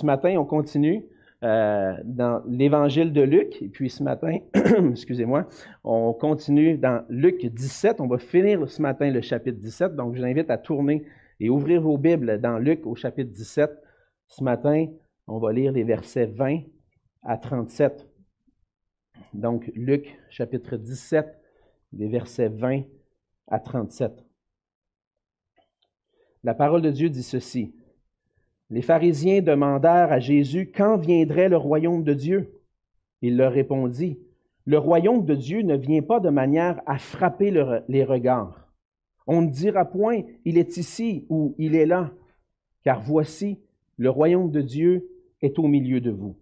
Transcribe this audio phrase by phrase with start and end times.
[0.00, 1.04] Ce matin, on continue
[1.42, 3.60] euh, dans l'évangile de Luc.
[3.60, 4.38] Et puis ce matin,
[4.90, 5.46] excusez-moi,
[5.84, 8.00] on continue dans Luc 17.
[8.00, 9.96] On va finir ce matin le chapitre 17.
[9.96, 11.04] Donc, je vous invite à tourner
[11.38, 13.70] et ouvrir vos Bibles dans Luc au chapitre 17.
[14.26, 14.86] Ce matin,
[15.26, 16.60] on va lire les versets 20
[17.22, 18.08] à 37.
[19.34, 21.26] Donc, Luc chapitre 17,
[21.92, 22.84] des versets 20
[23.48, 24.12] à 37.
[26.42, 27.74] La parole de Dieu dit ceci.
[28.70, 32.60] Les pharisiens demandèrent à Jésus quand viendrait le royaume de Dieu.
[33.20, 34.20] Il leur répondit,
[34.64, 37.50] Le royaume de Dieu ne vient pas de manière à frapper
[37.88, 38.68] les regards.
[39.26, 42.12] On ne dira point, il est ici ou il est là,
[42.84, 43.58] car voici,
[43.96, 45.08] le royaume de Dieu
[45.42, 46.36] est au milieu de vous.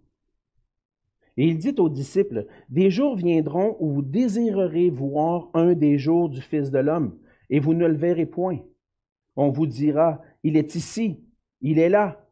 [1.35, 6.29] Et il dit aux disciples, Des jours viendront où vous désirerez voir un des jours
[6.29, 7.17] du Fils de l'homme,
[7.49, 8.59] et vous ne le verrez point.
[9.35, 11.19] On vous dira, Il est ici
[11.61, 12.25] il est là.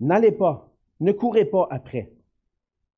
[0.00, 2.12] N'allez pas, ne courez pas après.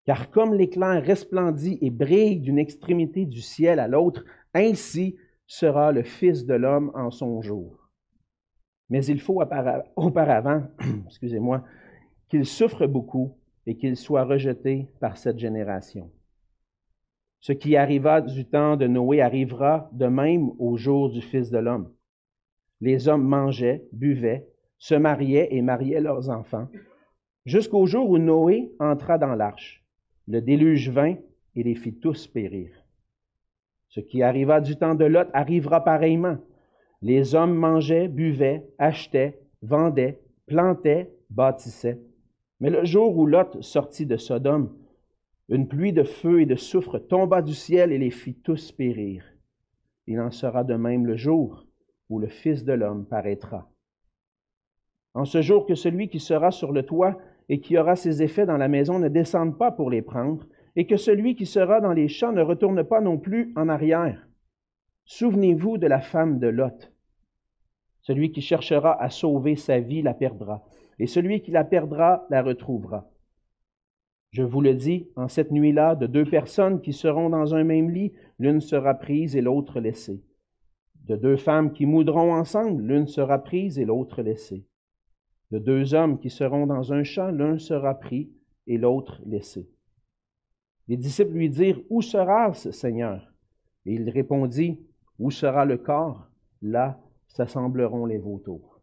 [0.04, 6.02] Car comme l'éclair resplendit et brille d'une extrémité du ciel à l'autre, ainsi sera le
[6.02, 7.88] Fils de l'homme en son jour.
[8.90, 9.42] Mais il faut
[9.96, 10.64] auparavant,
[11.06, 11.64] excusez-moi,
[12.28, 16.10] qu'il souffre beaucoup et qu'il soit rejeté par cette génération.
[17.40, 21.58] Ce qui arriva du temps de Noé arrivera de même au jour du Fils de
[21.58, 21.92] l'homme.
[22.80, 24.51] Les hommes mangeaient, buvaient,
[24.82, 26.66] se mariaient et mariaient leurs enfants,
[27.46, 29.84] jusqu'au jour où Noé entra dans l'arche.
[30.26, 31.14] Le déluge vint
[31.54, 32.68] et les fit tous périr.
[33.90, 36.38] Ce qui arriva du temps de Lot arrivera pareillement.
[37.00, 42.00] Les hommes mangeaient, buvaient, achetaient, vendaient, plantaient, bâtissaient.
[42.58, 44.76] Mais le jour où Lot sortit de Sodome,
[45.48, 49.22] une pluie de feu et de soufre tomba du ciel et les fit tous périr.
[50.08, 51.68] Il en sera de même le jour
[52.08, 53.71] où le Fils de l'homme paraîtra.
[55.14, 57.18] En ce jour que celui qui sera sur le toit
[57.48, 60.86] et qui aura ses effets dans la maison ne descende pas pour les prendre, et
[60.86, 64.26] que celui qui sera dans les champs ne retourne pas non plus en arrière.
[65.04, 66.92] Souvenez-vous de la femme de Lot.
[68.00, 70.64] Celui qui cherchera à sauver sa vie la perdra,
[70.98, 73.10] et celui qui la perdra la retrouvera.
[74.30, 77.90] Je vous le dis, en cette nuit-là, de deux personnes qui seront dans un même
[77.90, 80.22] lit, l'une sera prise et l'autre laissée.
[81.04, 84.64] De deux femmes qui moudront ensemble, l'une sera prise et l'autre laissée.
[85.52, 88.32] De deux hommes qui seront dans un champ, l'un sera pris
[88.66, 89.68] et l'autre laissé.
[90.88, 93.30] Les disciples lui dirent, Où sera ce Seigneur?
[93.84, 94.80] Et il répondit,
[95.18, 96.26] Où sera le corps?
[96.62, 96.98] Là
[97.28, 98.80] s'assembleront les vautours.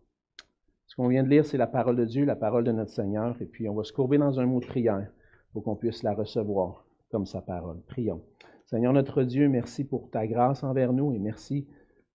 [0.85, 3.35] Ce qu'on vient de lire, c'est la parole de Dieu, la parole de notre Seigneur,
[3.41, 5.11] et puis on va se courber dans un mot de prière
[5.53, 7.81] pour qu'on puisse la recevoir comme sa parole.
[7.87, 8.21] Prions.
[8.65, 11.67] Seigneur notre Dieu, merci pour ta grâce envers nous et merci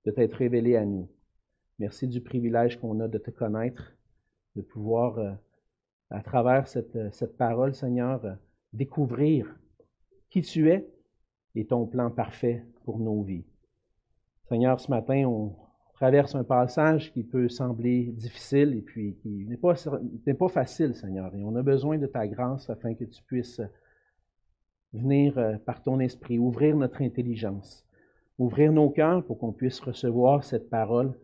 [0.04, 1.08] de t'être révélé à nous.
[1.80, 3.93] Merci du privilège qu'on a de te connaître
[4.56, 5.32] de pouvoir, euh,
[6.10, 8.34] à travers cette, euh, parole, Seigneur, euh,
[8.72, 9.54] découvrir
[10.30, 10.88] qui tu es
[11.54, 13.46] et ton plan parfait pour nos vies.
[14.48, 15.56] Seigneur, ce matin, on
[15.94, 19.74] traverse un passage qui peut sembler difficile et puis qui n'est pas,
[20.26, 21.34] n'est pas facile, Seigneur.
[21.34, 23.60] Et on a besoin de ta grâce afin que tu puisses
[24.92, 27.86] venir par ton esprit, ouvrir notre intelligence,
[28.38, 31.14] ouvrir nos cœurs pour qu'on puisse recevoir cette parole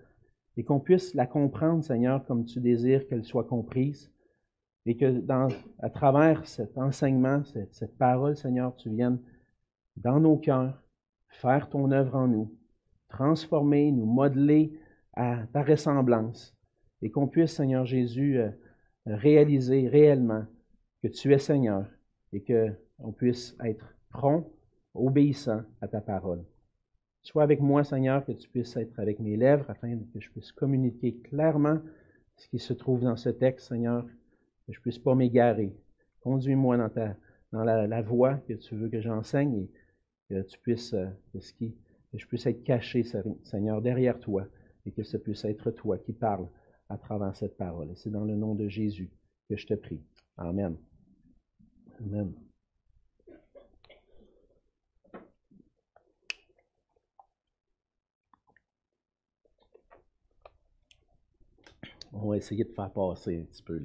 [0.60, 4.12] et qu'on puisse la comprendre, Seigneur, comme tu désires qu'elle soit comprise,
[4.84, 5.24] et que
[5.78, 9.18] à travers cet enseignement, cette, cette parole, Seigneur, tu viennes
[9.96, 10.82] dans nos cœurs
[11.30, 12.54] faire ton œuvre en nous,
[13.08, 14.78] transformer, nous modeler
[15.14, 16.54] à ta ressemblance,
[17.00, 18.50] et qu'on puisse, Seigneur Jésus, euh,
[19.06, 20.44] réaliser réellement
[21.02, 21.86] que tu es Seigneur
[22.34, 24.44] et qu'on puisse être prompt,
[24.92, 26.44] obéissant à ta parole.
[27.22, 30.52] Sois avec moi, Seigneur, que tu puisses être avec mes lèvres afin que je puisse
[30.52, 31.80] communiquer clairement
[32.36, 34.04] ce qui se trouve dans ce texte, Seigneur,
[34.66, 35.74] que je puisse pas m'égarer.
[36.20, 37.16] Conduis-moi dans, ta,
[37.52, 39.70] dans la, voie que tu veux que j'enseigne et
[40.30, 43.04] que tu puisses, euh, que, que je puisse être caché,
[43.44, 44.46] Seigneur, derrière toi
[44.86, 46.48] et que ce puisse être toi qui parles
[46.88, 47.90] à travers cette parole.
[47.90, 49.10] Et c'est dans le nom de Jésus
[49.48, 50.02] que je te prie.
[50.36, 50.76] Amen.
[52.00, 52.32] Amen.
[62.12, 63.80] On va essayer de faire passer un petit peu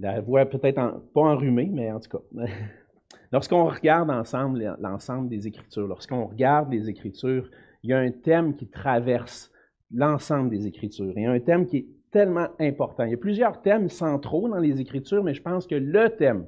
[0.00, 0.80] la voix peut-être
[1.12, 2.44] pas enrhumée, mais en tout cas.
[3.32, 7.50] Lorsqu'on regarde ensemble l'ensemble des Écritures, lorsqu'on regarde les Écritures,
[7.82, 9.52] il y a un thème qui traverse
[9.92, 11.12] l'ensemble des Écritures.
[11.14, 13.04] Il y a un thème qui est tellement important.
[13.04, 16.46] Il y a plusieurs thèmes centraux dans les Écritures, mais je pense que le thème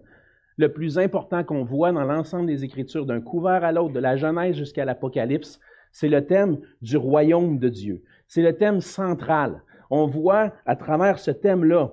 [0.56, 4.16] le plus important qu'on voit dans l'ensemble des Écritures, d'un couvert à l'autre, de la
[4.16, 5.60] Genèse jusqu'à l'Apocalypse,
[5.92, 8.02] c'est le thème du royaume de Dieu.
[8.26, 11.92] C'est le thème central on voit à travers ce thème-là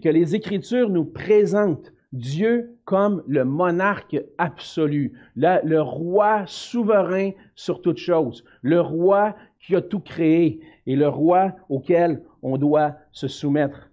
[0.00, 7.98] que les Écritures nous présentent Dieu comme le monarque absolu, le, roi souverain sur toute
[7.98, 13.90] chose, le roi qui a tout créé et le roi auquel on doit se soumettre.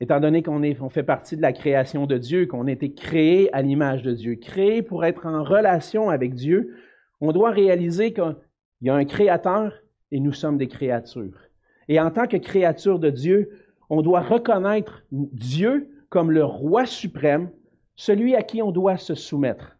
[0.00, 3.52] Étant donné qu'on on fait partie de la création de Dieu, qu'on a été créé
[3.54, 6.76] à l'image de Dieu, créé pour être en relation avec Dieu,
[7.20, 8.36] on doit réaliser qu'il
[8.82, 9.72] y a un créateur
[10.10, 11.46] et nous sommes des créatures.
[11.88, 13.50] Et en tant que créature de Dieu,
[13.90, 17.50] on doit reconnaître Dieu comme le roi suprême,
[17.94, 19.76] celui à qui on doit se soumettre.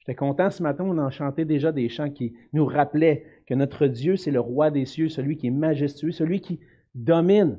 [0.00, 3.86] J'étais content ce matin, on en chantait déjà des chants qui nous rappelaient que notre
[3.86, 6.60] Dieu, c'est le roi des cieux, celui qui est majestueux, celui qui
[6.94, 7.58] domine.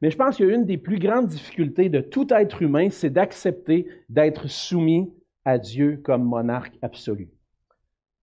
[0.00, 4.48] Mais je pense qu'une des plus grandes difficultés de tout être humain, c'est d'accepter d'être
[4.48, 5.12] soumis
[5.44, 7.28] à Dieu comme monarque absolu.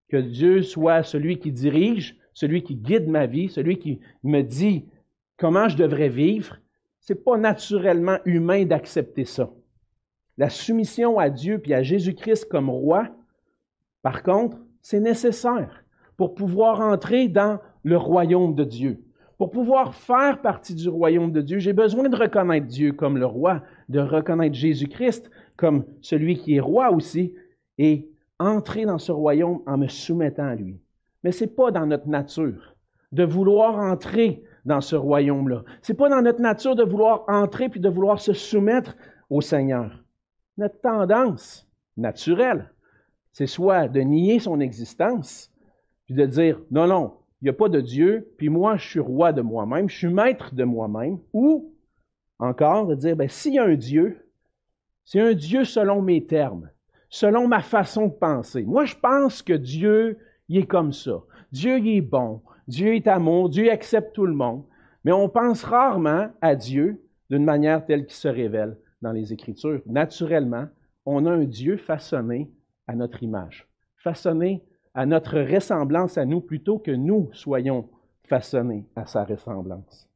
[0.08, 4.84] Que Dieu soit celui qui dirige, celui qui guide ma vie, celui qui me dit
[5.38, 6.58] comment je devrais vivre,
[7.00, 9.50] c'est pas naturellement humain d'accepter ça.
[10.36, 13.08] La soumission à Dieu puis à Jésus-Christ comme roi,
[14.02, 15.82] par contre, c'est nécessaire
[16.18, 19.02] pour pouvoir entrer dans le royaume de Dieu.
[19.38, 23.26] Pour pouvoir faire partie du royaume de Dieu, j'ai besoin de reconnaître Dieu comme le
[23.26, 27.32] roi, de reconnaître Jésus-Christ comme celui qui est roi aussi,
[27.78, 30.78] et entrer dans ce royaume en me soumettant à lui.
[31.26, 32.76] Mais ce n'est pas dans notre nature
[33.10, 35.64] de vouloir entrer dans ce royaume-là.
[35.82, 38.96] Ce n'est pas dans notre nature de vouloir entrer puis de vouloir se soumettre
[39.28, 40.04] au Seigneur.
[40.56, 42.72] Notre tendance naturelle,
[43.32, 45.50] c'est soit de nier son existence,
[46.04, 49.00] puis de dire non, non, il n'y a pas de Dieu, puis moi, je suis
[49.00, 51.74] roi de moi-même, je suis maître de moi-même, ou
[52.38, 54.30] encore de dire, ben, s'il y a un Dieu,
[55.04, 56.70] c'est un Dieu selon mes termes,
[57.08, 58.62] selon ma façon de penser.
[58.62, 61.22] Moi, je pense que Dieu, il est comme ça.
[61.52, 62.42] Dieu, il est bon.
[62.68, 63.48] Dieu est amour.
[63.48, 64.64] Dieu accepte tout le monde.
[65.04, 69.80] Mais on pense rarement à Dieu d'une manière telle qu'il se révèle dans les Écritures.
[69.86, 70.66] Naturellement,
[71.04, 72.50] on a un Dieu façonné
[72.86, 74.64] à notre image, façonné
[74.94, 77.88] à notre ressemblance à nous plutôt que nous soyons
[78.24, 80.08] façonnés à sa ressemblance.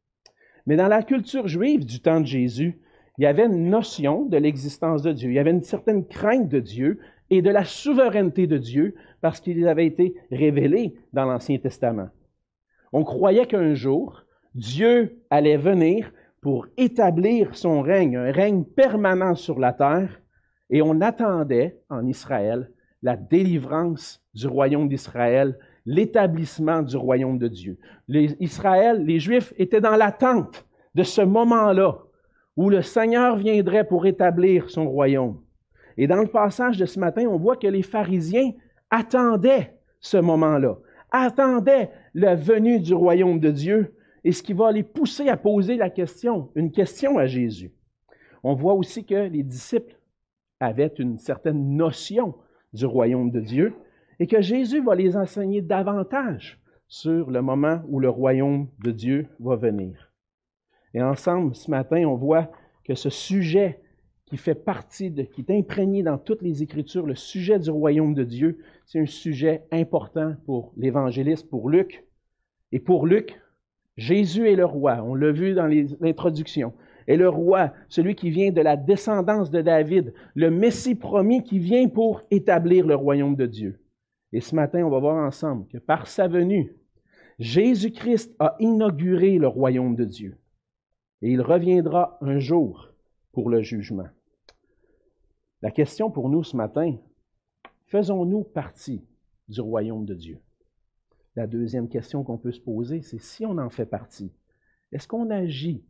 [0.67, 2.81] Mais dans la culture juive du temps de Jésus,
[3.19, 6.49] il y avait une notion de l'existence de Dieu, il y avait une certaine crainte
[6.49, 6.99] de Dieu
[7.29, 12.09] et de la souveraineté de Dieu parce qu'il avait été révélé dans l'Ancien Testament.
[12.93, 14.25] On croyait qu'un jour,
[14.55, 20.21] Dieu allait venir pour établir son règne, un règne permanent sur la terre,
[20.71, 22.71] et on attendait en Israël
[23.03, 27.79] la délivrance du royaume d'Israël, l'établissement du royaume de Dieu.
[28.09, 31.99] Israël, les Juifs étaient dans l'attente de ce moment-là
[32.57, 35.41] où le Seigneur viendrait pour établir son royaume.
[35.97, 38.53] Et dans le passage de ce matin, on voit que les pharisiens
[38.91, 40.77] attendaient ce moment-là,
[41.11, 43.95] attendaient la venue du royaume de Dieu
[44.25, 47.73] et ce qui va les pousser à poser la question, une question à Jésus.
[48.43, 49.97] On voit aussi que les disciples
[50.61, 52.35] avaient une certaine notion
[52.73, 53.75] du royaume de Dieu
[54.19, 59.29] et que Jésus va les enseigner davantage sur le moment où le royaume de Dieu
[59.39, 60.13] va venir.
[60.93, 62.51] Et ensemble, ce matin, on voit
[62.85, 63.81] que ce sujet
[64.31, 68.15] qui fait partie de, qui est imprégné dans toutes les Écritures, le sujet du royaume
[68.15, 72.07] de Dieu, c'est un sujet important pour l'évangéliste, pour Luc.
[72.71, 73.41] Et pour Luc,
[73.97, 75.03] Jésus est le roi.
[75.05, 76.73] On l'a vu dans l'introduction
[77.09, 81.59] est le roi, celui qui vient de la descendance de David, le Messie promis qui
[81.59, 83.81] vient pour établir le royaume de Dieu.
[84.33, 86.73] Et ce matin, on va voir ensemble que par sa venue,
[87.41, 90.39] Jésus-Christ a inauguré le royaume de Dieu.
[91.23, 92.93] Et il reviendra un jour
[93.33, 94.09] pour le jugement.
[95.63, 96.97] La question pour nous ce matin,
[97.85, 99.05] faisons-nous partie
[99.47, 100.41] du royaume de Dieu?
[101.37, 104.33] La deuxième question qu'on peut se poser, c'est si on en fait partie,
[104.91, 105.85] est-ce qu'on agit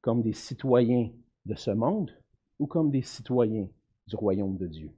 [0.00, 1.10] comme des citoyens
[1.44, 2.12] de ce monde
[2.60, 3.66] ou comme des citoyens
[4.06, 4.92] du royaume de Dieu?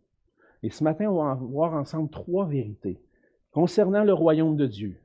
[0.63, 3.01] Et ce matin, on va voir ensemble trois vérités
[3.51, 5.01] concernant le royaume de Dieu,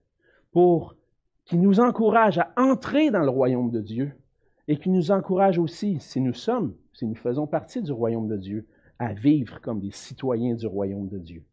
[0.51, 0.97] pour
[1.45, 4.11] qui nous encourage à entrer dans le royaume de Dieu
[4.67, 8.35] et qui nous encourage aussi, si nous sommes, si nous faisons partie du royaume de
[8.35, 8.67] Dieu,
[8.99, 11.43] à vivre comme des citoyens du royaume de Dieu.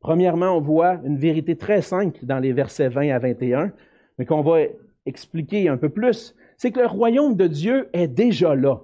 [0.00, 3.72] Premièrement, on voit une vérité très simple dans les versets 20 à 21,
[4.18, 4.58] mais qu'on va
[5.06, 8.80] expliquer un peu plus c'est que le royaume de Dieu est déjà là.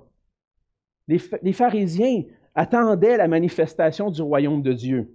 [1.08, 2.22] Les, pharisiens
[2.54, 5.12] attendaient la manifestation du royaume de Dieu.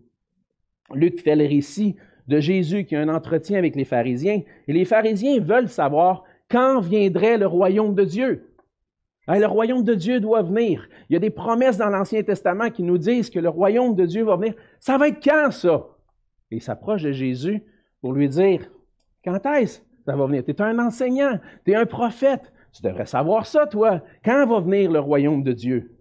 [0.93, 1.95] Luc fait le récit
[2.27, 6.81] de Jésus qui a un entretien avec les pharisiens, et les pharisiens veulent savoir quand
[6.81, 8.54] viendrait le royaume de Dieu.
[9.27, 10.87] Le royaume de Dieu doit venir.
[11.09, 14.05] Il y a des promesses dans l'Ancien Testament qui nous disent que le royaume de
[14.05, 14.53] Dieu va venir.
[14.79, 15.87] Ça va être quand ça?
[16.51, 17.63] Et il s'approche de Jésus
[18.01, 18.69] pour lui dire,
[19.23, 20.45] quand est-ce ça va venir?
[20.45, 22.53] Tu es un enseignant, tu es un prophète.
[22.71, 24.03] Tu devrais savoir ça, toi.
[24.23, 25.97] Quand va venir le royaume de Dieu?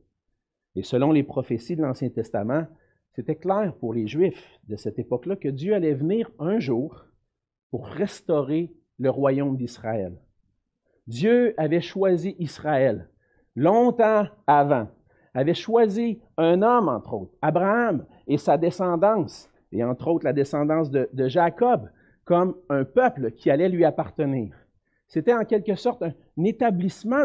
[0.76, 2.66] Et selon les prophéties de l'Ancien Testament,
[3.14, 7.06] c'était clair pour les Juifs de cette époque-là que Dieu allait venir un jour
[7.70, 10.18] pour restaurer le royaume d'Israël.
[11.06, 13.08] Dieu avait choisi Israël
[13.56, 14.88] longtemps avant,
[15.34, 20.90] avait choisi un homme, entre autres, Abraham et sa descendance, et entre autres la descendance
[20.90, 21.90] de, Jacob,
[22.24, 24.54] comme un peuple qui allait lui appartenir.
[25.08, 27.24] C'était en quelque sorte un, établissement,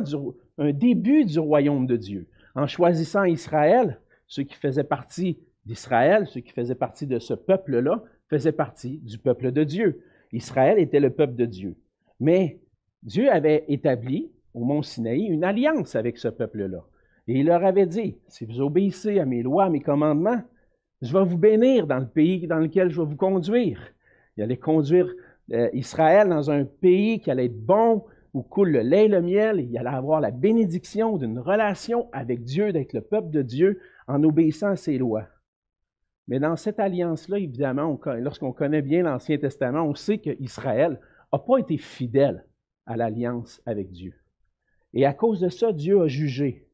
[0.58, 2.28] un début du royaume de Dieu.
[2.56, 8.04] En choisissant Israël, ceux qui faisaient partie d'Israël, ceux qui faisaient partie de ce peuple-là,
[8.28, 10.04] faisaient partie du peuple de Dieu.
[10.32, 11.76] Israël était le peuple de Dieu.
[12.20, 12.60] Mais
[13.04, 16.84] Dieu avait établi au mont Sinaï une alliance avec ce peuple-là.
[17.28, 20.42] Et il leur avait dit, si vous obéissez à mes lois, à mes commandements,
[21.02, 23.80] je vais vous bénir dans le pays dans lequel je vais vous conduire.
[24.36, 25.08] Il allait conduire
[25.54, 28.04] euh, Israël dans un pays qui allait être bon,
[28.34, 29.60] où coule le lait et le miel.
[29.60, 34.24] Il allait avoir la bénédiction d'une relation avec Dieu, d'être le peuple de Dieu en
[34.24, 35.28] obéissant à ses lois.
[36.28, 41.00] Mais dans cette alliance-là, évidemment, lorsqu'on connaît bien l'Ancien Testament, on sait qu'Israël
[41.34, 42.46] n'a pas été fidèle
[42.86, 44.14] à l'alliance avec Dieu.
[44.94, 46.68] Et à cause de ça, Dieu a jugé.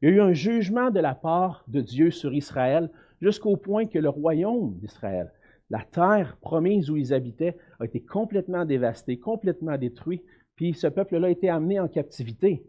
[0.00, 3.86] Il y a eu un jugement de la part de Dieu sur Israël jusqu'au point
[3.86, 5.32] que le royaume d'Israël,
[5.70, 10.22] la terre promise où ils habitaient, a été complètement dévastée, complètement détruite,
[10.54, 12.64] puis ce peuple-là a été amené en captivité.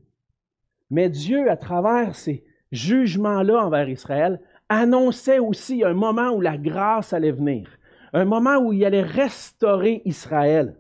[0.89, 4.39] Mais Dieu, à travers ces jugements-là envers Israël,
[4.69, 7.69] annonçait aussi un moment où la grâce allait venir,
[8.13, 10.75] un moment où il allait restaurer Israël,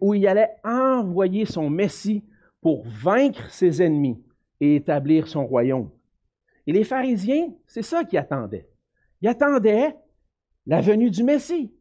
[0.00, 2.24] où il allait envoyer son Messie
[2.66, 4.20] pour vaincre ses ennemis
[4.58, 5.88] et établir son royaume.
[6.66, 8.68] Et les pharisiens, c'est ça qu'ils attendaient.
[9.22, 9.94] Ils attendaient
[10.66, 11.72] la venue du Messie.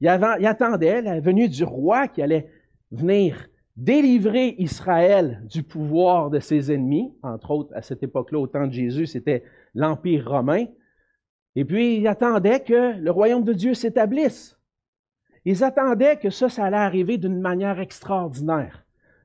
[0.00, 2.50] Ils, attendaient la venue du roi qui allait
[2.90, 3.46] venir
[3.76, 7.14] délivrer Israël du pouvoir de ses ennemis.
[7.22, 9.44] Entre autres, à cette époque-là, au temps de Jésus, c'était
[9.74, 10.64] l'Empire romain.
[11.54, 14.58] Et puis, ils attendaient que le royaume de Dieu s'établisse.
[15.44, 18.81] Ils attendaient que ça, ça allait arriver d'une manière extraordinaire,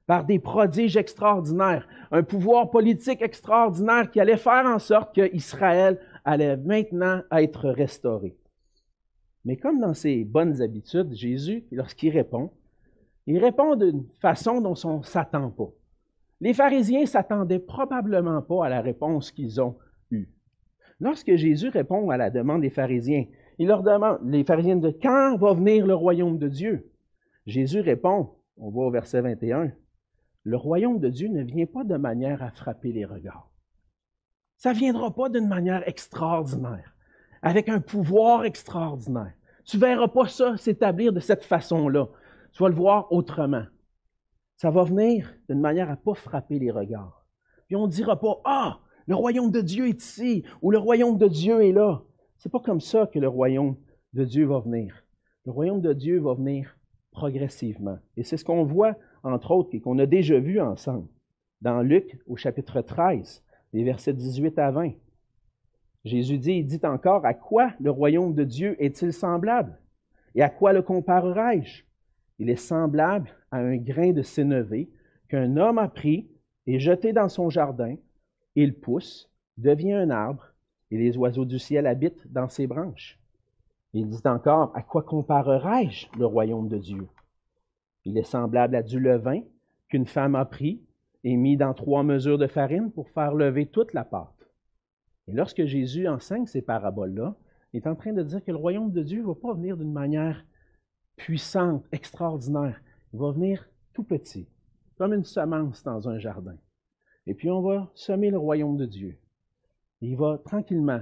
[0.07, 6.57] par des prodiges extraordinaires, un pouvoir politique extraordinaire qui allait faire en sorte qu'Israël allait
[6.57, 8.35] maintenant être restauré.
[9.45, 12.51] Mais comme dans ses bonnes habitudes, Jésus, lorsqu'il répond,
[13.27, 15.69] il répond d'une façon dont on ne s'attend pas.
[16.39, 19.75] Les pharisiens s'attendaient probablement pas à la réponse qu'ils ont
[20.11, 20.29] eue.
[21.01, 23.25] Lorsque Jésus répond à la demande des pharisiens,
[23.59, 26.91] il leur demande, les pharisiens de quand va venir le royaume de Dieu?
[27.45, 29.71] Jésus répond, on voit au verset 21,
[30.48, 33.51] le royaume de Dieu ne vient pas de manière à frapper les regards.
[34.56, 36.96] Ça ne viendra pas d'une manière extraordinaire,
[37.42, 39.34] avec un pouvoir extraordinaire.
[39.66, 42.08] Tu ne verras pas ça s'établir de cette façon-là.
[42.54, 43.66] Tu vas le voir autrement.
[44.56, 47.27] Ça va venir d'une manière à ne pas frapper les regards.
[47.68, 51.18] Puis on ne dira pas, ah, le royaume de Dieu est ici, ou le royaume
[51.18, 52.04] de Dieu est là.
[52.38, 53.75] C'est pas comme ça que le royaume
[54.13, 55.04] de Dieu va venir.
[55.46, 56.77] Le royaume de Dieu va venir
[57.12, 57.98] progressivement.
[58.16, 58.96] Et c'est ce qu'on voit,
[59.27, 61.07] entre autres, et qu'on a déjà vu ensemble
[61.62, 63.43] dans Luc au chapitre 13,
[63.74, 64.91] les versets 18 à 20.
[66.05, 69.77] Jésus dit, il dit encore, à quoi le royaume de Dieu est-il semblable?
[70.36, 71.84] Et à quoi le comparerai-je?
[72.39, 74.89] Il est semblable à un grain de sénévé
[75.29, 76.29] qu'un homme a pris
[76.65, 77.96] et jeté dans son jardin.
[78.55, 80.53] Il pousse, devient un arbre,
[80.91, 83.19] et les oiseaux du ciel habitent dans ses branches.
[83.93, 87.07] Il dit encore, à quoi comparerai-je le royaume de Dieu?
[88.07, 89.41] Il est semblable à du levain
[89.89, 90.81] qu'une femme a pris
[91.25, 94.49] et mis dans trois mesures de farine pour faire lever toute la pâte.
[95.27, 97.35] Et lorsque Jésus enseigne ces paraboles-là,
[97.73, 99.75] il est en train de dire que le royaume de Dieu ne va pas venir
[99.75, 100.45] d'une manière
[101.17, 102.81] puissante, extraordinaire.
[103.11, 104.47] Il va venir tout petit,
[104.97, 106.55] comme une semence dans un jardin.
[107.25, 109.19] Et puis on va semer le royaume de Dieu.
[109.99, 111.01] il va tranquillement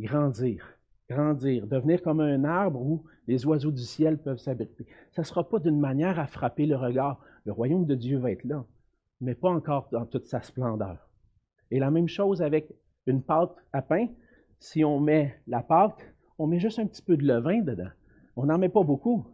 [0.00, 0.66] grandir,
[1.10, 4.86] grandir, devenir comme un arbre où les oiseaux du ciel peuvent s'abriter.
[5.10, 7.20] Ça ne sera pas d'une manière à frapper le regard.
[7.44, 8.64] Le royaume de Dieu va être là,
[9.20, 11.08] mais pas encore dans toute sa splendeur.
[11.70, 12.72] Et la même chose avec
[13.06, 14.08] une pâte à pain.
[14.58, 16.00] Si on met la pâte,
[16.38, 17.90] on met juste un petit peu de levain dedans.
[18.36, 19.26] On n'en met pas beaucoup.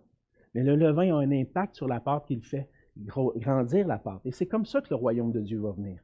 [0.55, 4.21] Mais le levain a un impact sur la pâte qu'il fait grandir la pâte.
[4.25, 6.01] Et c'est comme ça que le royaume de Dieu va venir.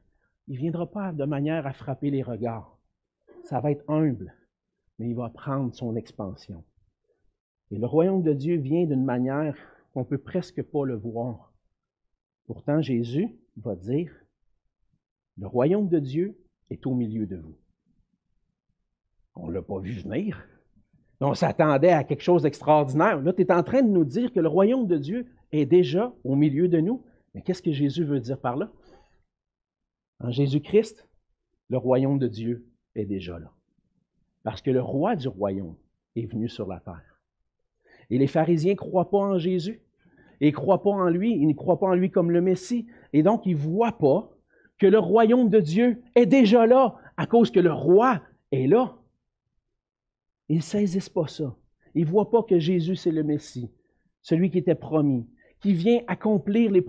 [0.47, 2.77] Il ne viendra pas de manière à frapper les regards.
[3.43, 4.33] Ça va être humble,
[4.99, 6.63] mais il va prendre son expansion.
[7.71, 9.55] Et le royaume de Dieu vient d'une manière
[9.93, 11.53] qu'on ne peut presque pas le voir.
[12.45, 14.11] Pourtant, Jésus va dire,
[15.37, 16.37] le royaume de Dieu
[16.69, 17.57] est au milieu de vous.
[19.35, 20.47] On ne l'a pas vu venir.
[21.19, 23.21] On s'attendait à quelque chose d'extraordinaire.
[23.21, 26.13] Là, tu es en train de nous dire que le royaume de Dieu est déjà
[26.23, 27.03] au milieu de nous.
[27.33, 28.71] Mais qu'est-ce que Jésus veut dire par là?
[30.19, 31.07] En Jésus-Christ,
[31.69, 33.51] le royaume de Dieu est déjà là.
[34.43, 35.75] Parce que le roi du royaume
[36.15, 37.19] est venu sur la terre.
[38.09, 39.81] Et les pharisiens ne croient pas en Jésus.
[40.41, 41.33] Et ne croient pas en lui.
[41.33, 42.87] Ils ne croient pas en lui comme le Messie.
[43.13, 44.29] Et donc, ils ne voient pas
[44.77, 48.21] que le royaume de Dieu est déjà là à cause que le roi
[48.51, 48.95] est là.
[50.49, 51.55] Ils ne saisissent pas ça.
[51.95, 53.71] Ils ne voient pas que Jésus, c'est le Messie,
[54.21, 55.25] celui qui était promis,
[55.61, 56.83] qui vient accomplir les,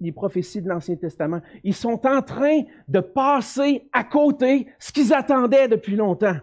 [0.00, 1.40] les prophéties de l'Ancien Testament.
[1.64, 6.36] Ils sont en train de passer à côté ce qu'ils attendaient depuis longtemps.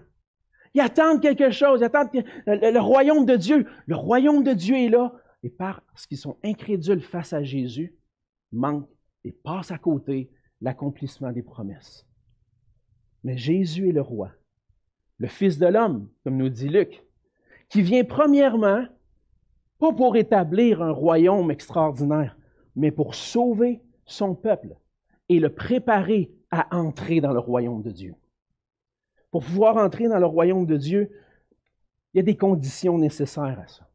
[0.78, 3.66] Ils attendent quelque chose, ils attendent le, royaume de Dieu.
[3.88, 5.12] Le royaume de Dieu est là.
[5.42, 7.96] Et parce qu'ils sont incrédules face à Jésus,
[8.52, 8.88] manquent
[9.24, 10.30] et passent à côté
[10.62, 12.06] l'accomplissement des promesses.
[13.24, 14.30] Mais Jésus est le roi,
[15.18, 17.04] le Fils de l'homme, comme nous dit Luc,
[17.70, 18.86] qui vient premièrement,
[19.80, 22.38] pas pour établir un royaume extraordinaire,
[22.76, 24.76] mais pour sauver son peuple
[25.28, 28.14] et le préparer à entrer dans le royaume de Dieu.
[29.32, 31.12] Pour pouvoir entrer dans le royaume de Dieu,
[32.14, 33.88] il y a des conditions nécessaires à ça.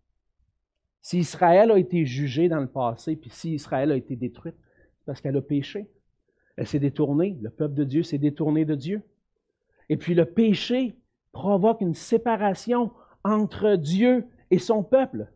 [1.01, 4.55] Si Israël a été jugé dans le passé, puis si Israël a été détruite,
[4.99, 5.91] c'est parce qu'elle a péché.
[6.57, 9.03] Elle s'est détournée, le peuple de Dieu s'est détourné de Dieu.
[9.89, 10.97] Et puis le péché
[11.33, 12.93] provoque une séparation
[13.25, 15.27] entre Dieu et son peuple.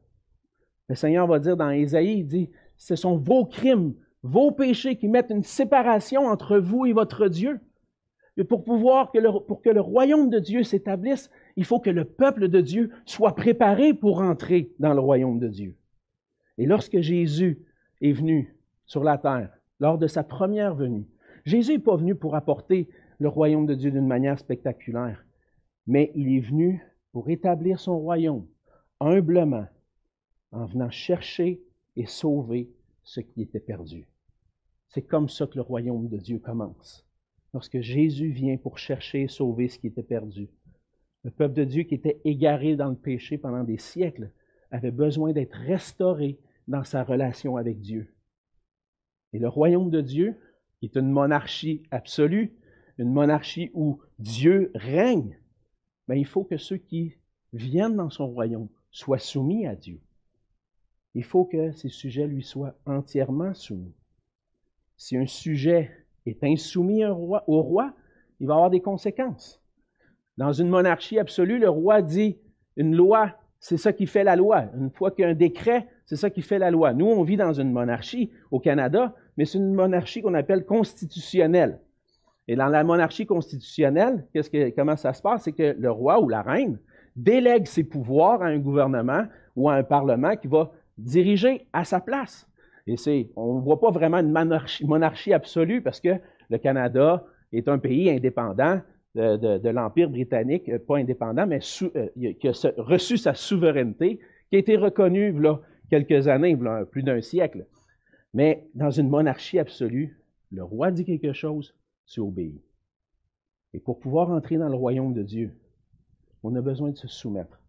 [0.89, 5.09] Le Seigneur va dire dans Ésaïe, il dit, ce sont vos crimes, vos péchés qui
[5.09, 7.61] mettent une séparation entre vous et votre Dieu.
[8.45, 12.05] Pour pouvoir que le, pour que le royaume de Dieu s'établisse, il faut que le
[12.05, 15.77] peuple de Dieu soit préparé pour entrer dans le royaume de Dieu.
[16.59, 17.65] Et lorsque Jésus
[18.03, 21.07] est venu sur la terre, lors de sa première venue,
[21.45, 22.89] Jésus n'est pas venu pour apporter
[23.19, 25.25] le royaume de Dieu d'une manière spectaculaire,
[25.87, 28.47] mais il est venu pour établir son royaume
[29.01, 29.67] humblement,
[30.53, 31.63] en venant chercher
[31.97, 32.71] et sauver
[33.05, 34.09] ce qui était perdu.
[34.89, 37.06] C'est comme ça que le royaume de Dieu commence.
[37.55, 40.49] Lorsque Jésus vient pour chercher et sauver ce qui était perdu.
[41.25, 44.31] Le peuple de Dieu qui était égaré dans le péché pendant des siècles
[44.71, 48.15] avait besoin d'être restauré dans sa relation avec Dieu.
[49.33, 50.37] Et le royaume de Dieu,
[50.79, 52.53] qui est une monarchie absolue,
[52.99, 55.39] une monarchie où Dieu règne,
[56.09, 57.15] mais ben, il faut que ceux qui
[57.53, 60.01] viennent dans son royaume soient soumis à Dieu.
[61.15, 63.95] Il faut que ces sujets lui soient entièrement soumis.
[64.97, 67.93] Si un sujet est insoumis au roi,
[68.41, 69.63] il va avoir des conséquences.
[70.37, 72.39] Dans une monarchie absolue, le roi dit
[72.77, 74.65] une loi, c'est ça qui fait la loi.
[74.79, 76.93] Une fois qu'il y a un décret, c'est ça qui fait la loi.
[76.93, 81.81] Nous, on vit dans une monarchie au Canada, mais c'est une monarchie qu'on appelle constitutionnelle.
[82.49, 84.27] Et dans la monarchie constitutionnelle,
[84.77, 85.45] comment ça se passe?
[85.45, 86.79] C'est que le roi ou la reine
[87.17, 89.25] délègue ses pouvoirs à un gouvernement
[89.57, 92.46] ou à un parlement qui va diriger à sa place.
[92.87, 92.97] Et
[93.37, 96.21] on ne voit pas vraiment une monarchie, absolue parce que
[96.51, 98.81] le Canada est un pays indépendant
[99.17, 101.61] de, l'Empire britannique, euh, pas indépendant, mais
[101.97, 104.21] euh, qui a reçu sa souveraineté,
[104.51, 106.57] qui a été reconnue a quelques années,
[106.91, 107.67] plus d'un siècle.
[108.35, 110.19] Mais dans une monarchie absolue,
[110.53, 111.75] le roi dit quelque chose,
[112.07, 112.61] tu obéis.
[113.73, 115.57] Et pour pouvoir entrer dans le royaume de Dieu,
[116.43, 117.61] on a besoin de se soumettre.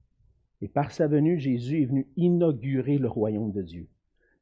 [0.62, 3.88] Et par sa venue, Jésus est venu inaugurer le royaume de Dieu.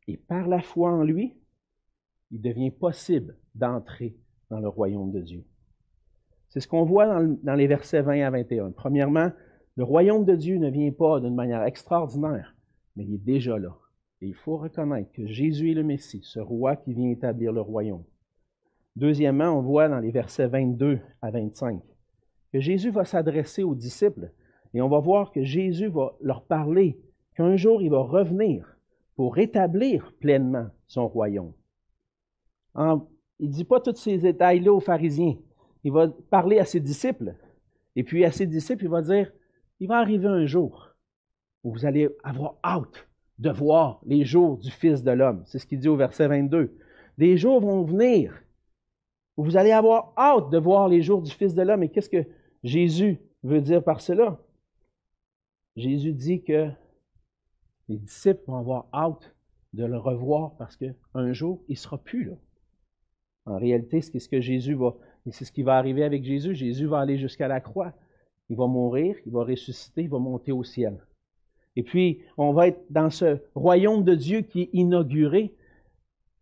[0.07, 1.35] Et par la foi en lui,
[2.31, 4.17] il devient possible d'entrer
[4.49, 5.43] dans le royaume de Dieu.
[6.49, 8.71] C'est ce qu'on voit dans, les versets 20 à 21.
[8.71, 9.31] Premièrement,
[9.75, 12.55] le royaume de Dieu ne vient pas d'une manière extraordinaire,
[12.95, 13.77] mais il est déjà là.
[14.21, 17.61] Et il faut reconnaître que Jésus est le Messie, ce roi qui vient établir le
[17.61, 18.03] royaume.
[18.95, 21.81] Deuxièmement, on voit dans les versets 22 à 25
[22.53, 24.31] que Jésus va s'adresser aux disciples
[24.73, 26.97] et on va voir que Jésus va leur parler
[27.35, 28.74] qu'un jour il va revenir
[29.15, 31.53] pour rétablir pleinement son royaume.
[32.75, 32.81] il
[33.39, 35.37] ne dit pas tous ces détails-là aux pharisiens
[35.85, 37.35] il va parler à ses disciples.
[37.95, 39.31] Et puis à ses disciples, il va dire,
[39.79, 40.95] il va arriver un jour
[41.63, 45.43] où vous allez avoir hâte de voir les jours du Fils de l'homme.
[45.45, 46.75] C'est ce qu'il dit au verset 22.
[47.19, 48.33] Des jours vont venir
[49.37, 51.83] où vous allez avoir hâte de voir les jours du Fils de l'homme.
[51.83, 52.25] Et qu'est-ce que
[52.63, 54.39] Jésus veut dire par cela?
[55.75, 56.69] Jésus dit que
[57.87, 59.35] les disciples vont avoir hâte
[59.73, 62.35] de le revoir parce qu'un jour, il ne sera plus là.
[63.45, 66.55] En réalité, c'est ce qui va arriver avec Jésus.
[66.55, 67.93] Jésus va aller jusqu'à la croix.
[68.49, 71.05] Il va mourir, il va ressusciter, il va monter au ciel.
[71.75, 75.53] Et puis, on va être dans ce royaume de Dieu qui est inauguré.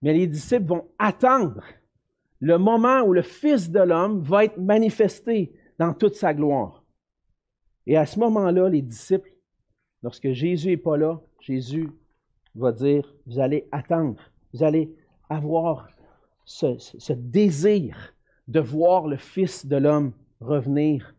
[0.01, 1.63] Mais les disciples vont attendre
[2.39, 6.83] le moment où le Fils de l'homme va être manifesté dans toute sa gloire.
[7.85, 9.32] Et à ce moment-là, les disciples,
[10.03, 11.89] lorsque Jésus n'est pas là, Jésus
[12.53, 14.21] va dire, vous allez attendre,
[14.53, 14.93] vous allez
[15.29, 15.89] avoir
[16.45, 18.13] ce, désir
[18.47, 21.15] de voir le Fils de l'homme revenir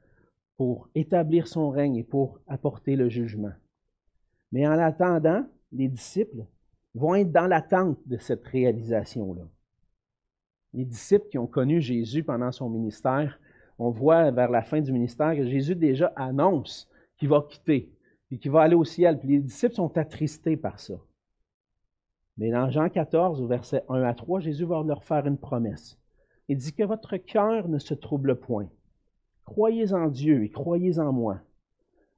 [0.57, 3.53] pour établir son règne et pour apporter le jugement.
[4.53, 6.47] Mais en attendant, les disciples
[6.94, 9.42] vont être dans l'attente de cette réalisation-là.
[10.75, 13.40] Les disciples qui ont connu Jésus pendant son ministère,
[13.79, 17.93] on voit vers la fin du ministère que Jésus déjà annonce qu'il va quitter
[18.35, 19.20] et qu'il va aller au ciel.
[19.23, 20.94] Les disciples sont attristés par ça.
[22.37, 25.97] Mais dans Jean 14, au verset 1 à 3, Jésus va leur faire une promesse.
[26.49, 28.68] Il dit que votre cœur ne se trouble point.
[29.44, 31.42] Croyez en Dieu et croyez en moi.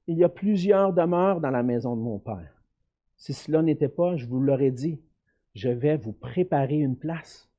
[0.06, 2.62] Il y a plusieurs demeures dans la maison de mon Père.
[3.18, 4.98] Si cela n'était pas, je vous l'aurais dit,
[5.54, 7.50] je vais vous préparer une place.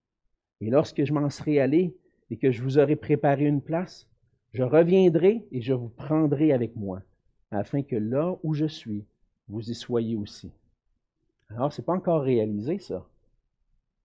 [0.62, 1.96] Et lorsque je m'en serai allé
[2.32, 4.10] et que je vous aurai préparé une place,
[4.54, 7.04] je reviendrai et je vous prendrai avec moi,
[7.52, 9.06] afin que là où je suis,
[9.48, 10.52] vous y soyez aussi.
[11.50, 13.06] Alors, ce n'est pas encore réalisé, ça.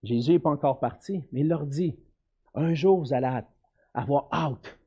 [0.02, 1.96] Jésus n'est pas encore parti, mais il leur dit,
[2.54, 3.40] un jour, vous allez
[3.94, 4.78] avoir hâte.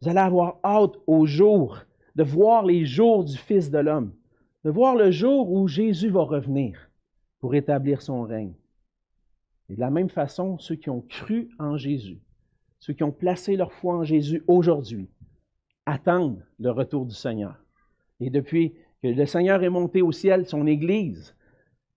[0.00, 1.78] Vous allez avoir hâte au jour
[2.14, 4.12] de voir les jours du Fils de l'homme,
[4.64, 6.90] de voir le jour où Jésus va revenir
[7.40, 8.54] pour établir son règne.
[9.68, 12.20] Et de la même façon, ceux qui ont cru en Jésus,
[12.78, 15.08] ceux qui ont placé leur foi en Jésus aujourd'hui,
[15.86, 17.63] attendent le retour du Seigneur.
[18.24, 21.36] Et depuis que le Seigneur est monté au ciel, son Église,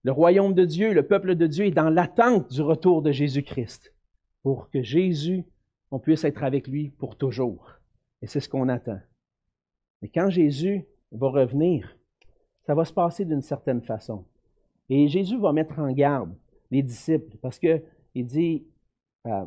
[0.04, 3.94] le royaume de Dieu, le peuple de Dieu est dans l'attente du retour de Jésus-Christ
[4.42, 5.46] pour que Jésus,
[5.90, 7.80] on puisse être avec lui pour toujours.
[8.20, 9.00] Et c'est ce qu'on attend.
[10.02, 11.96] Mais quand Jésus va revenir,
[12.66, 14.26] ça va se passer d'une certaine façon.
[14.90, 16.34] Et Jésus va mettre en garde
[16.70, 17.80] les disciples parce qu'il
[18.26, 18.66] dit,
[19.26, 19.46] euh,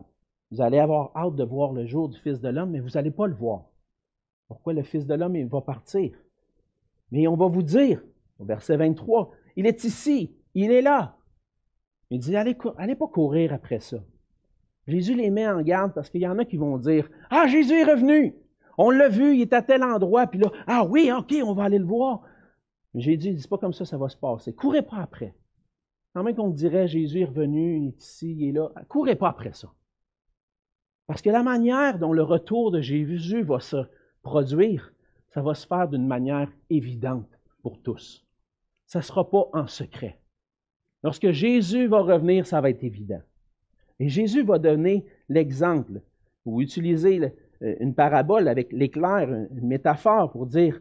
[0.49, 3.11] vous allez avoir hâte de voir le jour du Fils de l'homme, mais vous n'allez
[3.11, 3.65] pas le voir.
[4.47, 6.17] Pourquoi le Fils de l'homme va partir?
[7.11, 8.01] Mais on va vous dire,
[8.39, 11.17] au verset 23, il est ici, il est là.
[12.09, 13.97] Il dit, allez, pas courir après ça.
[14.87, 17.73] Jésus les met en garde parce qu'il y en a qui vont dire, ah, Jésus
[17.73, 18.35] est revenu.
[18.77, 21.65] On l'a vu, il est à tel endroit, puis là, ah oui, ok, on va
[21.65, 22.21] aller le voir.
[22.93, 24.53] Mais Jésus dit, pas comme ça, ça va se passer.
[24.53, 25.35] Courez pas après.
[26.13, 28.71] Quand même qu'on dirait, Jésus est revenu, il est ici, il est là.
[28.89, 29.71] Courez pas après ça.
[31.07, 33.77] Parce que la manière dont le retour de Jésus va se
[34.21, 34.93] produire,
[35.33, 37.29] ça va se faire d'une manière évidente
[37.61, 38.25] pour tous.
[38.85, 40.19] Ça ne sera pas en secret.
[41.03, 43.21] Lorsque Jésus va revenir, ça va être évident.
[43.99, 46.01] Et Jésus va donner l'exemple,
[46.45, 47.21] ou utiliser
[47.61, 50.79] euh, une parabole avec l'éclair, une métaphore pour dire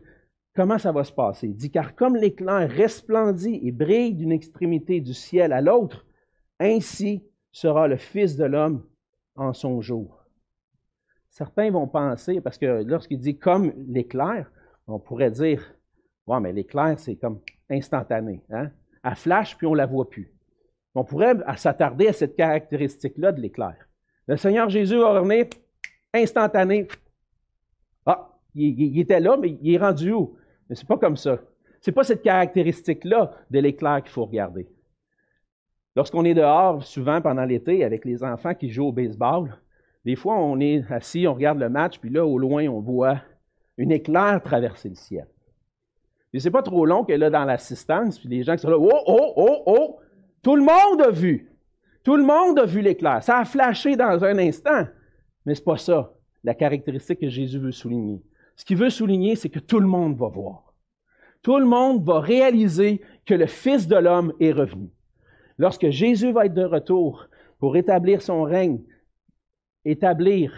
[0.54, 1.48] comment ça va se passer.
[1.48, 6.06] Il dit, car comme l'éclair resplendit et brille d'une extrémité du ciel à l'autre,
[6.58, 8.84] ainsi sera le Fils de l'homme
[9.36, 10.19] en son jour.
[11.30, 14.50] Certains vont penser, parce que lorsqu'il dit comme l'éclair,
[14.88, 15.74] on pourrait dire,
[16.26, 17.40] ouais, mais l'éclair, c'est comme
[17.70, 18.42] instantané.
[18.50, 18.70] Hein?
[19.04, 20.32] Elle flash, puis on ne la voit plus.
[20.94, 23.76] On pourrait s'attarder à cette caractéristique-là de l'éclair.
[24.26, 25.46] Le Seigneur Jésus va revenir
[26.12, 26.88] instantané.
[28.04, 30.36] Ah, il, était là, mais il est rendu où?
[30.68, 31.38] Mais c'est pas comme ça.
[31.80, 34.68] C'est pas cette caractéristique-là de l'éclair qu'il faut regarder.
[35.94, 39.56] Lorsqu'on est dehors, souvent pendant l'été, avec les enfants qui jouent au baseball,
[40.04, 43.20] des fois on est assis, on regarde le match, puis là, au loin, on voit
[43.76, 45.26] une éclair traverser le ciel.
[46.30, 48.78] Puis c'est pas trop long qu'elle est dans l'assistance, puis les gens qui sont là,
[48.78, 49.98] oh, oh, oh, oh,
[50.42, 51.50] tout le monde a vu.
[52.02, 53.22] Tout le monde a vu l'éclair.
[53.22, 54.86] Ça a flashé dans un instant.
[55.44, 56.12] Mais ce n'est pas ça,
[56.44, 58.22] la caractéristique que Jésus veut souligner.
[58.56, 60.74] Ce qu'il veut souligner, c'est que tout le monde va voir.
[61.42, 64.90] Tout le monde va réaliser que le Fils de l'homme est revenu.
[65.58, 67.26] Lorsque Jésus va être de retour
[67.58, 68.80] pour établir son règne,
[69.84, 70.52] établir,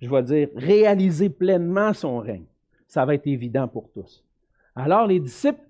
[0.00, 2.46] je vais dire, réaliser pleinement son règne,
[2.86, 4.24] ça va être évident pour tous.
[4.74, 5.62] Alors les disciples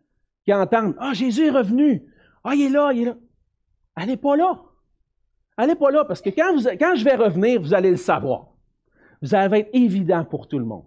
[0.44, 2.02] qui entendent, ah, Jésus est revenu,
[2.44, 3.16] ah, il est là, il est là.
[3.94, 4.62] Allez pas là.
[5.56, 8.48] Allez pas là, parce que quand, quand je vais revenir, vous allez le savoir.
[9.22, 10.84] Vous allez être évident pour tout le monde.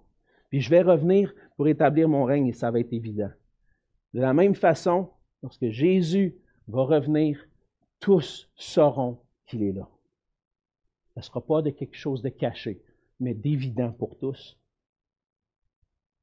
[0.50, 3.32] Puis je vais revenir pour établir mon règne et ça va être évident.
[4.14, 5.10] De la même façon,
[5.42, 6.36] lorsque Jésus
[6.68, 7.40] va revenir,
[8.00, 9.88] tous sauront qu'il est là.
[11.20, 12.82] Ne sera pas de quelque chose de caché,
[13.20, 14.58] mais d'évident pour tous.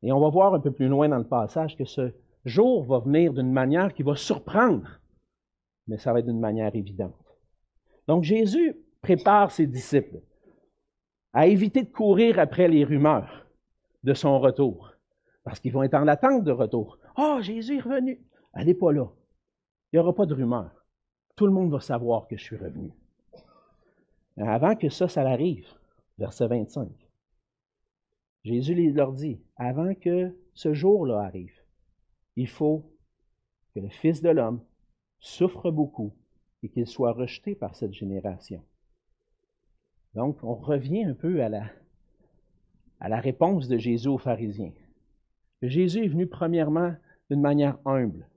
[0.03, 2.15] Et on va voir un peu plus loin dans le passage que ce
[2.47, 4.89] jour va venir d'une manière qui va surprendre,
[5.87, 7.13] mais ça va être d'une manière évidente.
[8.09, 10.23] Donc Jésus prépare ses disciples
[11.35, 13.47] à éviter de courir après les rumeurs
[14.03, 14.95] de son retour,
[15.45, 16.99] parce qu'ils vont être en attente de retour.
[17.19, 18.19] Oh, Jésus est revenu.
[18.55, 19.09] Allez pas là.
[19.93, 20.87] Il n'y aura pas de rumeurs.
[21.37, 22.93] Tout le monde va savoir que je suis revenu.
[24.39, 25.67] Avant que ça, ça arrive,
[26.19, 26.89] verset 25,
[28.45, 31.63] Jésus leur dit, avant que ce jour-là arrive,
[32.37, 32.85] il faut
[33.75, 34.61] que le Fils de l'homme
[35.19, 36.13] souffre beaucoup
[36.63, 38.63] et qu'il soit rejeté par cette génération.
[40.15, 41.65] Donc, on revient un peu à la,
[43.01, 44.73] à la réponse de Jésus aux pharisiens.
[45.63, 46.95] Jésus est venu premièrement
[47.31, 48.29] d'une manière humble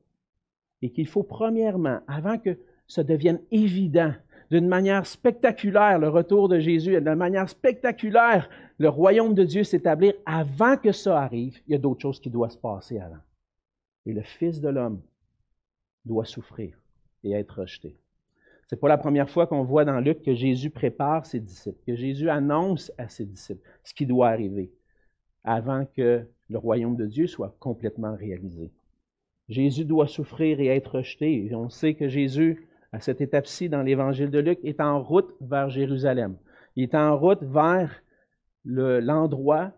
[0.81, 2.57] et qu'il faut premièrement, avant que
[2.87, 4.13] ça devienne évident,
[4.51, 10.13] d'une manière spectaculaire, le retour de Jésus, d'une manière spectaculaire, le royaume de Dieu s'établir,
[10.25, 13.21] avant que ça arrive, il y a d'autres choses qui doivent se passer avant.
[14.05, 15.01] Et le Fils de l'homme
[16.05, 16.77] doit souffrir
[17.23, 17.97] et être rejeté.
[18.67, 21.95] C'est pas la première fois qu'on voit dans Luc que Jésus prépare ses disciples, que
[21.95, 24.71] Jésus annonce à ses disciples ce qui doit arriver
[25.43, 28.71] avant que le royaume de Dieu soit complètement réalisé.
[29.47, 31.47] Jésus doit souffrir et être rejeté.
[31.47, 35.35] Et on sait que Jésus, à cette étape-ci dans l'évangile de Luc, est en route
[35.41, 36.37] vers Jérusalem.
[36.75, 38.03] Il est en route vers
[38.65, 39.71] l'endroit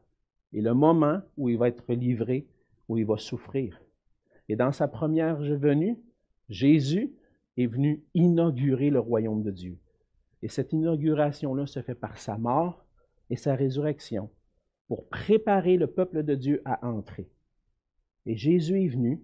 [0.53, 2.47] et le moment où il va être livré,
[2.87, 3.81] où il va souffrir.
[4.49, 5.97] Et dans sa première venue,
[6.49, 7.13] Jésus
[7.57, 9.77] est venu inaugurer le royaume de Dieu.
[10.41, 12.85] Et cette inauguration-là se fait par sa mort
[13.29, 14.29] et sa résurrection
[14.87, 17.29] pour préparer le peuple de Dieu à entrer.
[18.25, 19.21] Et Jésus est venu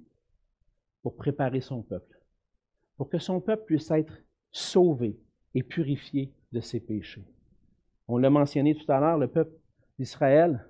[1.02, 2.17] pour préparer son peuple,
[2.98, 4.14] pour que son peuple puisse être
[4.52, 5.20] sauvé
[5.54, 7.26] et purifié de ses péchés.
[8.08, 9.56] On l'a mentionné tout à l'heure, le peuple
[10.00, 10.66] d'Israël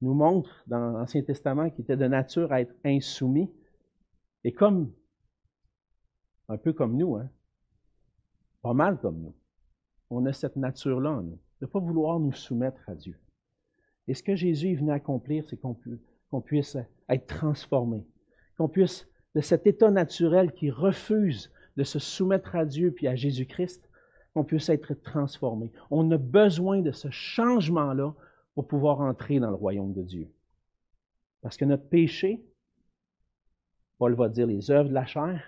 [0.00, 3.50] nous montre dans l'Ancien Testament qu'il était de nature à être insoumis.
[4.44, 4.92] Et comme,
[6.48, 7.30] un peu comme nous, hein,
[8.62, 9.34] pas mal comme nous,
[10.10, 13.18] on a cette nature-là nous, de ne pas vouloir nous soumettre à Dieu.
[14.08, 16.76] Et ce que Jésus est venu accomplir, c'est qu'on puisse
[17.08, 18.04] être transformé,
[18.56, 23.14] qu'on puisse de cet état naturel qui refuse de se soumettre à Dieu puis à
[23.14, 23.88] Jésus-Christ,
[24.34, 25.70] qu'on puisse être transformé.
[25.90, 28.14] On a besoin de ce changement-là
[28.54, 30.28] pour pouvoir entrer dans le royaume de Dieu.
[31.40, 32.42] Parce que notre péché,
[33.98, 35.42] Paul va dire les œuvres de la chair,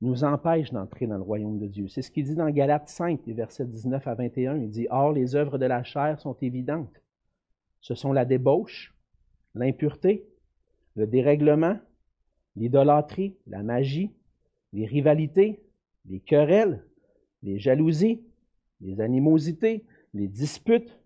[0.00, 1.88] nous empêchent d'entrer dans le royaume de Dieu.
[1.88, 4.56] C'est ce qu'il dit dans Galates 5, versets 19 à 21.
[4.56, 7.00] Il dit, Or, les œuvres de la chair sont évidentes.
[7.80, 8.94] Ce sont la débauche,
[9.54, 10.26] l'impureté,
[10.96, 11.78] le dérèglement,
[12.56, 14.10] l'idolâtrie, la magie,
[14.72, 15.60] les rivalités,
[16.06, 16.84] les querelles,
[17.42, 18.20] les jalousies,
[18.80, 20.98] les animosités, les disputes,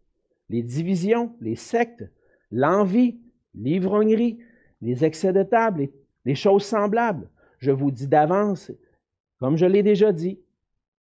[0.48, 2.04] les divisions, les sectes,
[2.50, 3.18] l'envie,
[3.54, 4.38] l'ivrognerie,
[4.80, 5.88] les excès de table,
[6.24, 7.28] les choses semblables.
[7.58, 8.70] Je vous dis d'avance,
[9.38, 10.38] comme je l'ai déjà dit,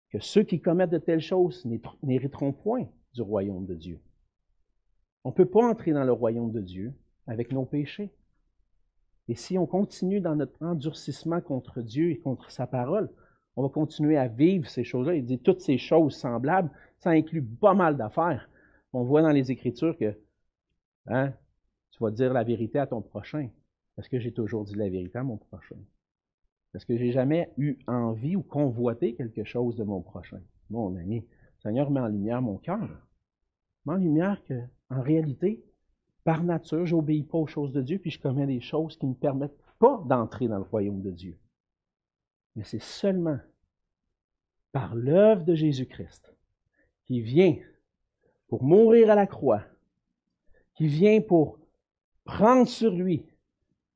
[0.09, 1.65] que ceux qui commettent de telles choses
[2.01, 3.99] n'hériteront point du royaume de Dieu.
[5.23, 6.93] On ne peut pas entrer dans le royaume de Dieu
[7.27, 8.09] avec nos péchés.
[9.27, 13.09] Et si on continue dans notre endurcissement contre Dieu et contre sa parole,
[13.55, 15.15] on va continuer à vivre ces choses-là.
[15.15, 18.49] Il dit toutes ces choses semblables, ça inclut pas mal d'affaires.
[18.93, 20.17] On voit dans les Écritures que
[21.07, 21.33] hein,
[21.91, 23.49] tu vas dire la vérité à ton prochain.
[23.95, 25.77] Parce que j'ai toujours dit la vérité à mon prochain?
[26.71, 30.41] Parce que j'ai jamais eu envie ou convoité quelque chose de mon prochain?
[30.69, 31.25] Mon ami,
[31.63, 32.87] Seigneur, met en lumière mon cœur.
[33.85, 34.61] Met en lumière que,
[34.91, 35.63] en réalité,
[36.27, 39.11] par nature, j'obéis pas aux choses de Dieu, puis je commets des choses qui ne
[39.11, 41.37] me permettent pas d'entrer dans le royaume de Dieu.
[42.57, 43.39] Mais c'est seulement
[44.73, 46.35] par l'œuvre de Jésus-Christ
[47.05, 47.55] qui vient
[48.49, 49.63] pour mourir à la croix,
[50.75, 51.59] qui vient pour
[52.25, 53.25] prendre sur lui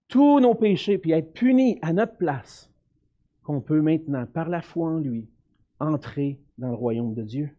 [0.07, 2.71] tous nos péchés, puis être puni à notre place,
[3.43, 5.27] qu'on peut maintenant, par la foi en lui,
[5.81, 7.49] entrer dans le royaume de Dieu.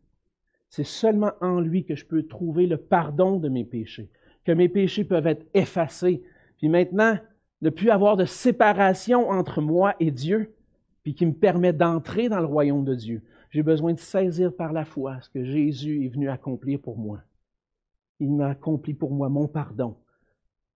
[0.71, 4.11] C'est seulement en lui que je peux trouver le pardon de mes péchés
[4.45, 6.23] que mes péchés peuvent être effacés.
[6.59, 7.19] Puis maintenant,
[7.61, 10.55] ne plus avoir de séparation entre moi et Dieu,
[11.03, 13.23] puis qui me permet d'entrer dans le royaume de Dieu.
[13.51, 17.21] J'ai besoin de saisir par la foi ce que Jésus est venu accomplir pour moi.
[18.19, 19.97] Il m'a accompli pour moi mon pardon.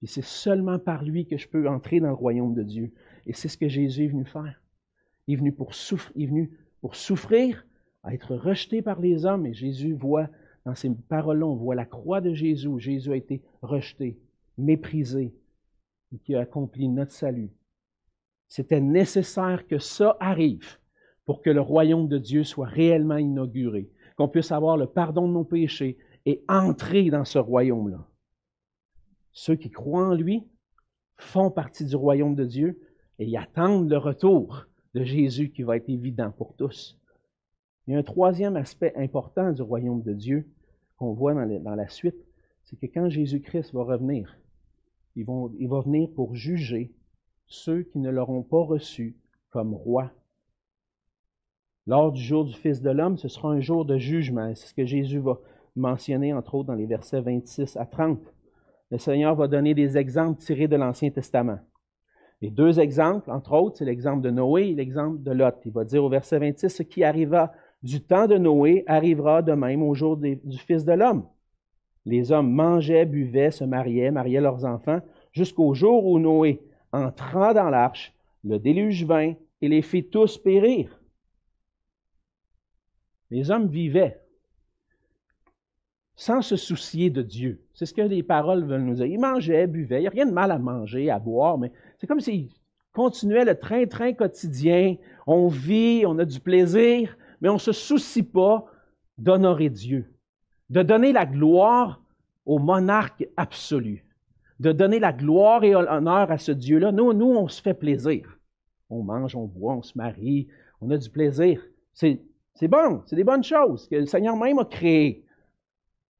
[0.03, 2.93] Et c'est seulement par lui que je peux entrer dans le royaume de Dieu.
[3.27, 4.61] Et c'est ce que Jésus est venu faire.
[5.27, 6.51] Il est venu pour, souffrir, il est venu
[6.81, 7.67] pour souffrir,
[8.03, 10.29] à être rejeté par les hommes, et Jésus voit
[10.67, 14.19] dans ces paroles-là, on voit la croix de Jésus, où Jésus a été rejeté,
[14.59, 15.33] méprisé,
[16.13, 17.53] et qui a accompli notre salut.
[18.49, 20.79] C'était nécessaire que ça arrive
[21.25, 25.35] pour que le royaume de Dieu soit réellement inauguré, qu'on puisse avoir le pardon de
[25.35, 28.05] nos péchés et entrer dans ce royaume-là.
[29.31, 30.49] Ceux qui croient en lui
[31.17, 32.81] font partie du royaume de Dieu
[33.21, 36.99] et attendent le retour de Jésus qui va être évident pour tous.
[37.87, 40.49] Il y a un troisième aspect important du royaume de Dieu,
[40.97, 42.17] qu'on voit dans, la suite,
[42.65, 44.39] c'est que quand Jésus-Christ va revenir,
[45.15, 46.93] il, va venir pour juger
[47.47, 49.17] ceux qui ne l'auront pas reçu
[49.51, 50.11] comme roi.
[51.87, 54.53] Lors du jour du Fils de l'homme, ce sera un jour de jugement.
[54.55, 55.39] C'est ce que Jésus va
[55.77, 58.19] mentionner, entre autres, dans les versets 26 à 30.
[58.91, 61.59] Le Seigneur va donner des exemples tirés de l'Ancien Testament.
[62.43, 65.55] Les deux exemples, entre autres, c'est l'exemple de Noé et l'exemple de Lot.
[65.65, 67.53] Il va dire au verset 26 ce qui arriva
[67.87, 71.25] du temps de Noé arrivera de même au jour du Fils de l'homme.
[72.05, 75.01] Les hommes mangeaient, buvaient, se mariaient, mariaient leurs enfants,
[75.33, 76.61] jusqu'au jour où Noé
[76.93, 78.13] entra dans l'arche,
[78.45, 81.01] le déluge vint et les fit tous périr.
[83.31, 84.21] Les hommes vivaient
[86.17, 87.61] sans se soucier de Dieu.
[87.73, 89.07] C'est ce que les paroles veulent nous dire.
[89.07, 89.99] Ils mangeaient, buvaient.
[89.99, 92.49] Il n'y a rien de mal à manger, à boire, mais c'est comme s'ils
[92.93, 94.97] continuaient le train-train quotidien.
[95.27, 98.67] On vit, on a du plaisir, mais on ne se soucie pas
[99.19, 100.13] d'honorer Dieu,
[100.71, 102.03] de donner la gloire
[102.45, 104.05] au monarque absolu,
[104.61, 106.93] de donner la gloire et l'honneur à ce Dieu-là.
[106.93, 108.39] Nous, nous, on se fait plaisir.
[108.89, 110.49] On mange, on boit, on se marie,
[110.81, 111.61] on a du plaisir.
[111.93, 112.21] C'est,
[112.63, 115.25] bon, c'est des bonnes choses que le Seigneur même a créées.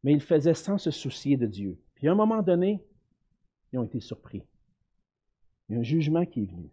[0.03, 1.79] Mais ils faisaient sans se soucier de Dieu.
[1.95, 2.85] Puis à un moment donné,
[3.73, 4.43] ils ont été surpris.
[5.69, 6.71] Il y a un jugement qui est venu.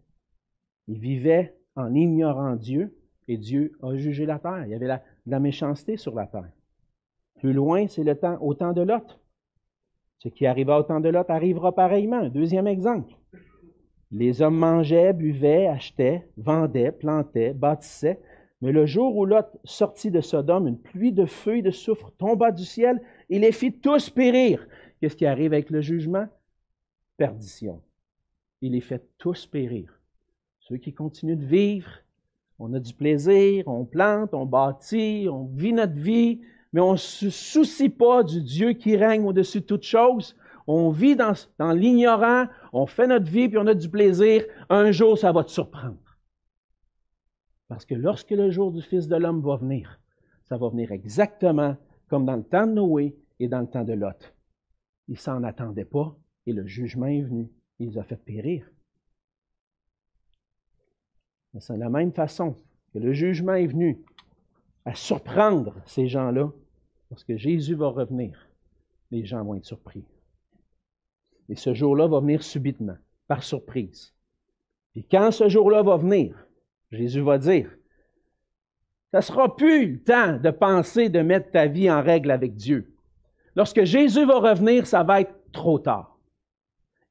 [0.88, 2.96] Ils vivaient en ignorant Dieu,
[3.28, 4.66] et Dieu a jugé la terre.
[4.66, 6.52] Il y avait la, la méchanceté sur la terre.
[7.40, 9.20] Plus loin, c'est le temps, au temps de Lot.
[10.20, 12.30] Ce qui arriva au temps de Lot arrivera pareillement.
[12.30, 13.14] Deuxième exemple.
[14.12, 18.22] Les hommes mangeaient, buvaient, achetaient, vendaient, plantaient, bâtissaient.
[18.62, 22.12] Mais le jour où Lot sortit de Sodome, une pluie de feu et de soufre
[22.18, 24.66] tomba du ciel et les fit tous périr.
[25.02, 26.28] Qu'est-ce qui arrive avec le jugement?
[27.18, 27.82] Perdition.
[28.62, 30.00] Il les fait tous périr.
[30.60, 31.90] Ceux qui continuent de vivre,
[32.60, 36.98] on a du plaisir, on plante, on bâtit, on vit notre vie, mais on ne
[36.98, 40.36] se soucie pas du Dieu qui règne au-dessus de toute chose.
[40.66, 41.34] On vit dans,
[41.74, 44.44] l'ignorant, on fait notre vie, puis on a du plaisir.
[44.70, 45.98] Un jour, ça va te surprendre.
[47.68, 50.00] Parce que lorsque le jour du Fils de l'homme va venir,
[50.44, 51.76] ça va venir exactement
[52.08, 54.34] comme dans le temps de Noé et dans le temps de Lot.
[55.08, 57.52] Ils s'en attendaient pas et le jugement est venu.
[57.80, 58.70] Il les a fait périr.
[61.60, 62.56] C'est de la même façon
[62.94, 64.00] que le jugement est venu
[64.86, 66.52] à surprendre ces gens-là.
[67.12, 68.50] Lorsque Jésus va revenir,
[69.12, 70.04] les gens vont être surpris.
[71.50, 74.14] Et ce jour-là va venir subitement, par surprise.
[74.96, 76.36] Et quand ce jour-là va venir,
[76.92, 77.70] Jésus va dire,
[79.12, 82.56] ça ne sera plus le temps de penser de mettre ta vie en règle avec
[82.56, 82.96] Dieu.
[83.56, 86.13] Lorsque Jésus va revenir, ça va être trop tard.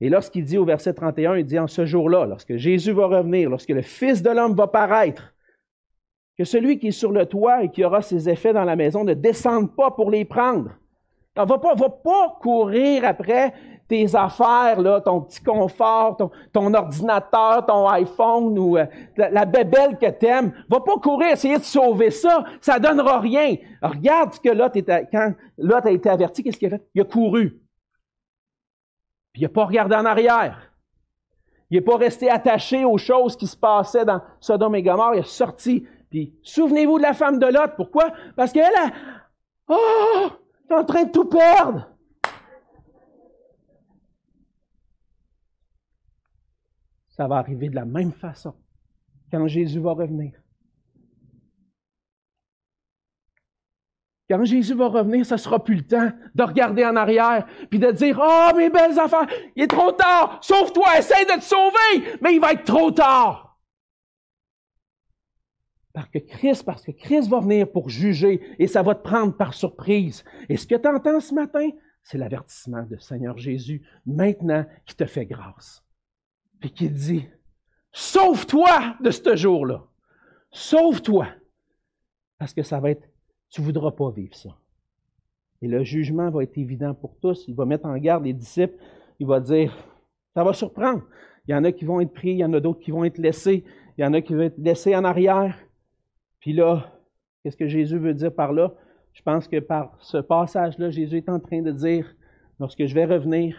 [0.03, 3.49] Et lorsqu'il dit au verset 31, il dit en ce jour-là, lorsque Jésus va revenir,
[3.49, 5.33] lorsque le Fils de l'homme va paraître,
[6.37, 9.05] que celui qui est sur le toit et qui aura ses effets dans la maison
[9.05, 10.73] ne descende pas pour les prendre.
[11.37, 13.55] On va pas, va pas courir après
[13.87, 16.17] tes affaires, là, ton petit confort,
[16.53, 18.87] ton, ordinateur, ton iPhone ou euh,
[19.17, 20.53] la, bébelle que t'aimes.
[20.69, 22.43] Va pas courir essayer de sauver ça.
[22.61, 23.55] Ça donnera rien.
[23.81, 26.83] regarde ce que Lot était, a été averti, qu'est-ce qu'il a fait?
[26.93, 27.62] Il a couru.
[29.33, 30.73] Puis il n'a pas regardé en arrière.
[31.71, 35.15] Il n'est pas resté attaché aux choses qui se passaient dans Sodome et Gomorre.
[35.15, 35.87] Il est sorti.
[36.11, 37.75] Puis souvenez-vous de la femme de Lot.
[37.77, 38.13] Pourquoi?
[38.37, 38.91] Parce qu'elle a...
[39.69, 40.29] Oh!
[40.69, 41.89] est en train de tout perdre.
[47.09, 48.55] Ça va arriver de la même façon
[49.31, 50.42] quand Jésus va revenir.
[54.33, 57.91] Quand Jésus va revenir, ça sera plus le temps de regarder en arrière puis de
[57.91, 62.33] dire Oh, mes belles affaires, il est trop tard, sauve-toi, essaye de te sauver, mais
[62.33, 63.61] il va être trop tard.
[65.93, 69.37] Parce que Christ, parce que Christ va venir pour juger et ça va te prendre
[69.37, 70.25] par surprise.
[70.49, 71.69] Et ce que tu entends ce matin,
[72.03, 75.85] c'est l'avertissement de Seigneur Jésus maintenant qui te fait grâce.
[76.59, 77.29] Puis qui dit
[77.93, 79.85] Sauve-toi de ce jour-là.
[80.53, 81.29] Sauve-toi.
[82.39, 83.12] Parce que ça va être
[83.53, 84.57] tu ne voudras pas vivre ça.
[85.61, 87.45] Et le jugement va être évident pour tous.
[87.47, 88.77] Il va mettre en garde les disciples.
[89.21, 89.77] Il va dire,
[90.35, 91.03] ça va surprendre.
[91.47, 93.05] Il y en a qui vont être pris, il y en a d'autres qui vont
[93.05, 93.65] être laissés,
[93.97, 95.57] il y en a qui vont être laissés en arrière.
[96.41, 96.93] Puis là,
[97.43, 98.75] qu'est-ce que Jésus veut dire par là?
[99.13, 102.15] Je pense que par ce passage-là, Jésus est en train de dire,
[102.59, 103.57] lorsque je vais revenir,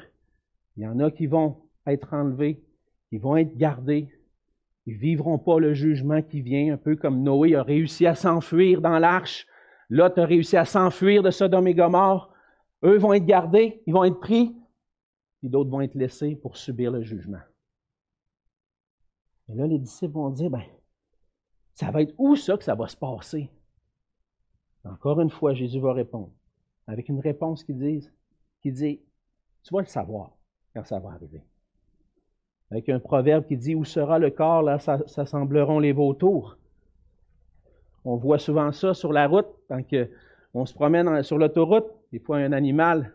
[0.75, 2.63] il y en a qui vont être enlevés,
[3.09, 4.09] qui vont être gardés,
[4.85, 8.81] ils vivront pas le jugement qui vient, un peu comme Noé a réussi à s'enfuir
[8.81, 9.45] dans l'arche.
[9.89, 12.33] Lot a réussi à s'enfuir de Sodome et Gomorre.
[12.83, 14.55] Eux vont être gardés, ils vont être pris,
[15.43, 17.41] et d'autres vont être laissés pour subir le jugement.
[19.49, 20.63] Et là, les disciples vont dire, ben,
[21.73, 23.49] ça va être où ça que ça va se passer?
[24.85, 26.31] Encore une fois, Jésus va répondre,
[26.87, 28.09] avec une réponse qui dit,
[28.61, 29.01] qui dit,
[29.63, 30.31] tu vas le savoir
[30.73, 31.43] quand ça va arriver.
[32.71, 36.57] Avec un proverbe qui dit, où sera le corps, là s'assembleront les vautours.
[38.05, 39.81] On voit souvent ça sur la route, quand
[40.53, 43.13] on se promène sur l'autoroute, des fois un animal,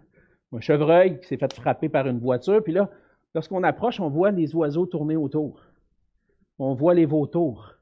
[0.53, 2.91] un chevreuil qui s'est fait frapper par une voiture, puis là,
[3.35, 5.61] lorsqu'on approche, on voit les oiseaux tourner autour.
[6.59, 7.75] On voit les vautours.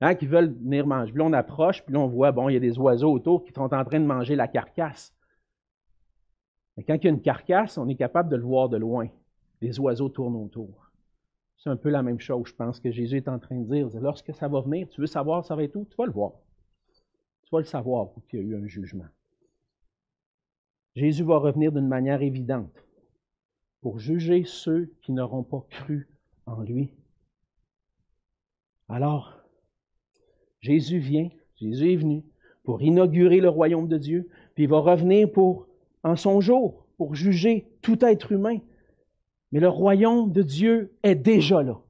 [0.00, 1.12] hein, qui veulent venir manger.
[1.12, 3.52] Puis on approche, puis là, on voit, bon, il y a des oiseaux autour qui
[3.52, 5.14] sont en train de manger la carcasse.
[6.76, 9.08] Mais quand il y a une carcasse, on est capable de le voir de loin.
[9.60, 10.90] Les oiseaux tournent autour.
[11.58, 13.88] C'est un peu la même chose, je pense, que Jésus est en train de dire.
[14.00, 15.84] Lorsque ça va venir, tu veux savoir ça va être où?
[15.84, 16.32] Tu vas le voir.
[17.50, 19.08] Tu vas le savoir qu'il y a eu un jugement.
[20.94, 22.72] Jésus va revenir d'une manière évidente
[23.80, 26.08] pour juger ceux qui n'auront pas cru
[26.46, 26.90] en lui.
[28.88, 29.42] Alors,
[30.60, 32.22] Jésus vient, Jésus est venu
[32.62, 35.66] pour inaugurer le royaume de Dieu, puis il va revenir pour,
[36.04, 38.60] en son jour, pour juger tout être humain.
[39.50, 41.80] Mais le royaume de Dieu est déjà là.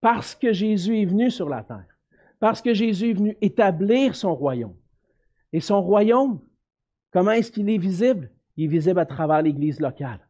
[0.00, 1.97] Parce que Jésus est venu sur la terre.
[2.40, 4.76] Parce que Jésus est venu établir son royaume.
[5.52, 6.40] Et son royaume,
[7.12, 8.30] comment est-ce qu'il est visible?
[8.56, 10.20] Il est visible à travers l'Église locale,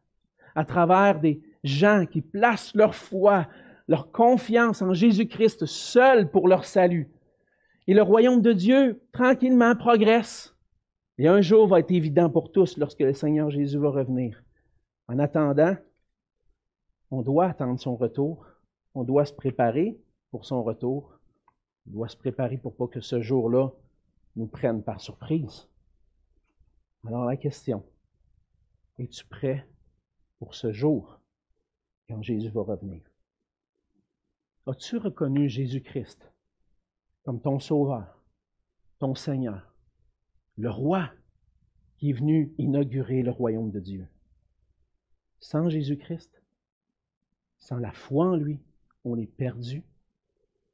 [0.55, 3.47] à travers des gens qui placent leur foi,
[3.87, 7.09] leur confiance en Jésus-Christ seul pour leur salut.
[7.87, 10.55] Et le royaume de Dieu, tranquillement, progresse.
[11.17, 14.43] Et un jour va être évident pour tous lorsque le Seigneur Jésus va revenir.
[15.07, 15.75] En attendant,
[17.11, 18.45] on doit attendre son retour.
[18.93, 19.99] On doit se préparer
[20.31, 21.18] pour son retour.
[21.87, 23.69] On doit se préparer pour pas que ce jour-là
[24.35, 25.67] nous prenne par surprise.
[27.05, 27.83] Alors la question,
[28.97, 29.67] es-tu prêt
[30.37, 31.19] pour ce jour
[32.07, 33.01] quand Jésus va revenir?
[34.67, 36.31] As-tu reconnu Jésus-Christ
[37.23, 38.23] comme ton Sauveur,
[38.99, 39.73] ton Seigneur,
[40.57, 41.11] le Roi
[41.97, 44.07] qui est venu inaugurer le royaume de Dieu?
[45.39, 46.43] Sans Jésus-Christ,
[47.57, 48.59] sans la foi en lui,
[49.05, 49.83] on est perdu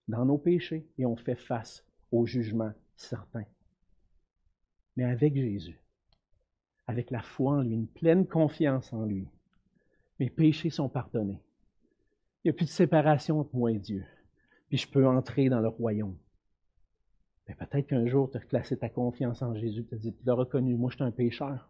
[0.07, 3.43] dans nos péchés et on fait face au jugement certain.
[4.95, 5.79] Mais avec Jésus,
[6.87, 9.27] avec la foi en lui, une pleine confiance en lui,
[10.19, 11.41] mes péchés sont pardonnés.
[12.43, 14.05] Il n'y a plus de séparation entre moi et Dieu.
[14.69, 16.17] Puis je peux entrer dans le royaume.
[17.47, 20.25] Mais peut-être qu'un jour, tu as placé ta confiance en Jésus, tu as dit, tu
[20.25, 21.69] l'as reconnu, moi je suis un pécheur.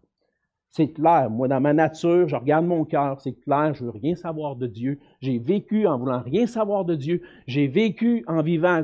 [0.72, 4.16] C'est clair, moi dans ma nature, je regarde mon cœur, c'est clair, je veux rien
[4.16, 5.00] savoir de Dieu.
[5.22, 7.22] J'ai vécu en voulant rien savoir de Dieu.
[7.48, 8.84] J'ai vécu en vivant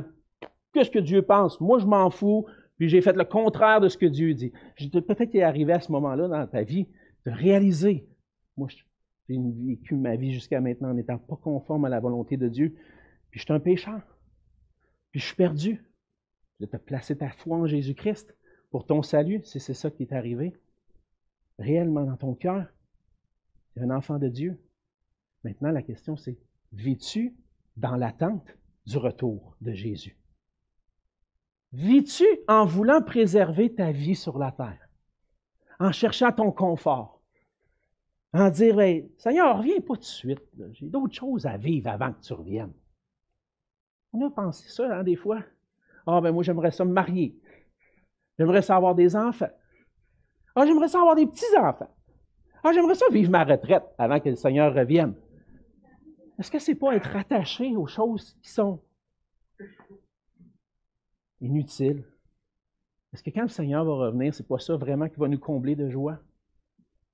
[0.72, 1.60] qu'est-ce que Dieu pense.
[1.60, 2.46] Moi, je m'en fous,
[2.78, 4.52] puis j'ai fait le contraire de ce que Dieu dit.
[4.90, 6.88] Peut-être qu'il est arrivé à ce moment-là dans ta vie
[7.26, 8.08] de réaliser,
[8.56, 8.68] moi,
[9.28, 12.74] j'ai vécu ma vie jusqu'à maintenant en n'étant pas conforme à la volonté de Dieu,
[13.30, 14.00] puis je suis un pécheur,
[15.10, 15.84] puis je suis perdu.
[16.60, 18.36] De te placer ta foi en Jésus-Christ
[18.70, 20.54] pour ton salut, si c'est ça qui est arrivé,
[21.58, 22.66] réellement dans ton cœur,
[23.74, 24.60] tu un enfant de Dieu.
[25.44, 26.38] Maintenant, la question c'est,
[26.72, 27.34] vis-tu
[27.76, 30.16] dans l'attente du retour de Jésus?
[31.72, 34.88] Vis-tu en voulant préserver ta vie sur la terre,
[35.80, 37.22] en cherchant ton confort,
[38.34, 38.76] en dire
[39.18, 40.42] Seigneur, reviens pas tout de suite,
[40.72, 42.72] j'ai d'autres choses à vivre avant que tu reviennes.
[44.12, 45.42] On a pensé ça, hein, des fois.
[46.06, 47.38] Ah, ben moi, j'aimerais ça me marier.
[48.38, 49.50] J'aimerais ça avoir des enfants.
[50.54, 51.90] Ah, j'aimerais ça avoir des petits-enfants.
[52.64, 55.14] Ah, j'aimerais ça vivre ma retraite avant que le Seigneur revienne.
[56.38, 58.80] Est-ce que c'est pas être attaché aux choses qui sont
[61.40, 62.04] inutiles?
[63.12, 65.76] Est-ce que quand le Seigneur va revenir, c'est pas ça vraiment qui va nous combler
[65.76, 66.18] de joie?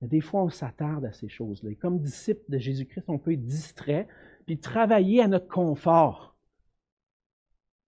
[0.01, 1.71] Des fois, on s'attarde à ces choses-là.
[1.71, 4.07] Et comme disciples de Jésus-Christ, on peut être distrait
[4.45, 6.37] puis travailler à notre confort.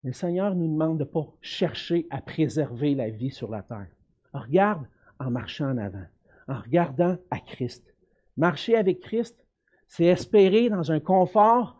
[0.03, 3.61] Mais le Seigneur nous demande de ne pas chercher à préserver la vie sur la
[3.61, 3.87] terre.
[4.33, 4.85] regarde
[5.21, 6.05] en marchant en avant,
[6.47, 7.95] en regardant à Christ.
[8.37, 9.45] Marcher avec Christ,
[9.87, 11.79] c'est espérer dans un confort,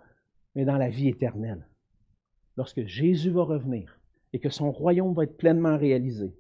[0.55, 1.67] mais dans la vie éternelle.
[2.57, 3.99] Lorsque Jésus va revenir
[4.33, 6.35] et que son royaume va être pleinement réalisé.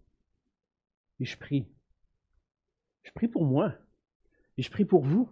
[1.19, 1.67] Et je prie.
[3.03, 3.73] Je prie pour moi.
[4.57, 5.29] Et je prie pour vous.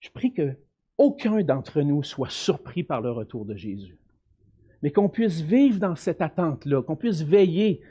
[0.00, 0.56] Je prie que
[0.98, 3.98] aucun d'entre nous soit surpris par le retour de Jésus.
[4.82, 7.82] Mais qu'on puisse vivre dans cette attente-là, qu'on puisse veiller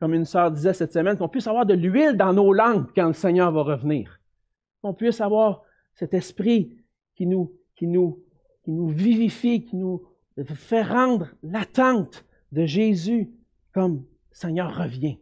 [0.00, 3.06] comme une sœur disait cette semaine, qu'on puisse avoir de l'huile dans nos langues quand
[3.06, 4.18] le Seigneur va revenir.
[4.80, 5.62] Qu'on puisse avoir
[5.94, 6.82] cet esprit
[7.14, 8.24] qui nous, qui nous,
[8.64, 10.02] qui nous vivifie, qui nous
[10.54, 13.30] fait rendre l'attente de Jésus
[13.72, 15.18] comme Seigneur revient.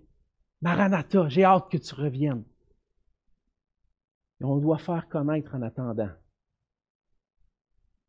[0.62, 2.44] Maranatha, j'ai hâte que tu reviennes.
[4.40, 6.10] Et on doit faire connaître en attendant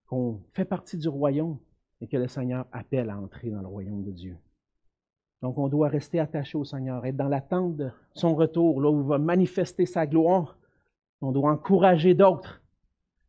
[0.06, 1.58] qu'on fait partie du royaume
[2.02, 4.38] et que le Seigneur appelle à entrer dans le royaume de Dieu.
[5.42, 9.02] Donc, on doit rester attaché au Seigneur, être dans l'attente de son retour, là où
[9.02, 10.58] il va manifester sa gloire.
[11.22, 12.62] On doit encourager d'autres.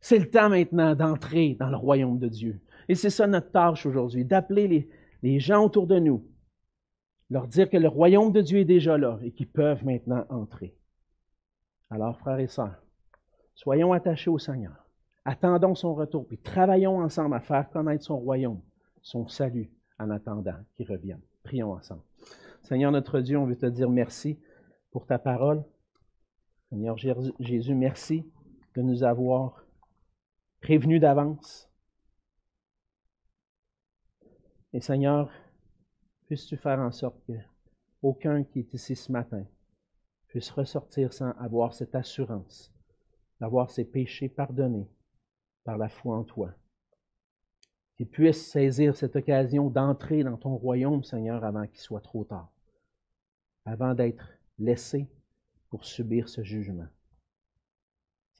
[0.01, 2.59] C'est le temps maintenant d'entrer dans le royaume de Dieu.
[2.89, 4.89] Et c'est ça notre tâche aujourd'hui, d'appeler les,
[5.23, 6.25] les, gens autour de nous,
[7.29, 10.75] leur dire que le royaume de Dieu est déjà là et qu'ils peuvent maintenant entrer.
[11.89, 12.83] Alors, frères et sœurs,
[13.53, 14.85] soyons attachés au Seigneur.
[15.23, 18.61] Attendons son retour, puis travaillons ensemble à faire connaître son royaume,
[19.01, 21.21] son salut, en attendant qu'il revienne.
[21.43, 22.03] Prions ensemble.
[22.63, 24.39] Seigneur notre Dieu, on veut te dire merci
[24.91, 25.63] pour ta parole.
[26.69, 28.25] Seigneur Jésus, merci
[28.75, 29.65] de nous avoir
[30.61, 31.69] prévenus d'avance.
[34.73, 35.29] Et Seigneur,
[36.27, 37.33] puisses-tu faire en sorte que
[38.01, 39.45] aucun qui est ici ce matin
[40.27, 42.73] puisse ressortir sans avoir cette assurance
[43.41, 44.87] d'avoir ses péchés pardonnés
[45.65, 46.53] par la foi en toi.
[48.01, 52.51] Qu'il puisse saisir cette occasion d'entrer dans ton royaume, Seigneur, avant qu'il soit trop tard,
[53.63, 54.27] avant d'être
[54.57, 55.07] laissé
[55.69, 56.87] pour subir ce jugement.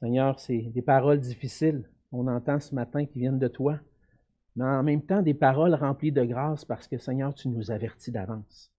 [0.00, 3.78] Seigneur, c'est des paroles difficiles qu'on entend ce matin qui viennent de toi,
[4.56, 8.10] mais en même temps des paroles remplies de grâce parce que, Seigneur, tu nous avertis
[8.10, 8.72] d'avance.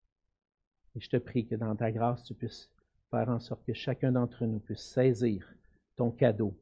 [0.98, 2.70] Et je te prie que dans ta grâce, tu puisses
[3.10, 5.48] faire en sorte que chacun d'entre nous puisse saisir
[5.96, 6.54] ton cadeau,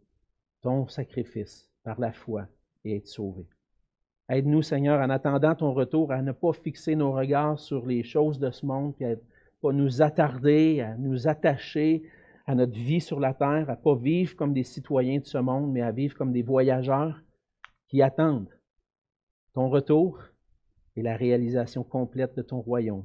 [0.61, 2.45] ton sacrifice par la foi
[2.83, 3.47] et être sauvé.
[4.31, 8.39] Aide-nous, Seigneur, en attendant ton retour, à ne pas fixer nos regards sur les choses
[8.39, 9.15] de ce monde, à ne
[9.61, 12.03] pas nous attarder, à nous attacher
[12.47, 15.37] à notre vie sur la terre, à ne pas vivre comme des citoyens de ce
[15.37, 17.21] monde, mais à vivre comme des voyageurs
[17.89, 18.57] qui attendent
[19.53, 20.17] ton retour
[20.95, 23.03] et la réalisation complète de ton royaume.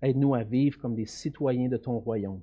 [0.00, 2.40] Aide-nous à vivre comme des citoyens de ton royaume,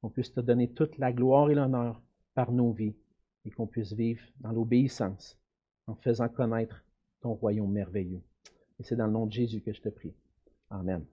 [0.00, 2.00] qu'on puisse te donner toute la gloire et l'honneur
[2.32, 2.96] par nos vies
[3.44, 5.38] et qu'on puisse vivre dans l'obéissance
[5.86, 6.85] en faisant connaître
[7.20, 8.22] ton royaume merveilleux.
[8.78, 10.14] Et c'est dans le nom de Jésus que je te prie.
[10.70, 11.04] Amen.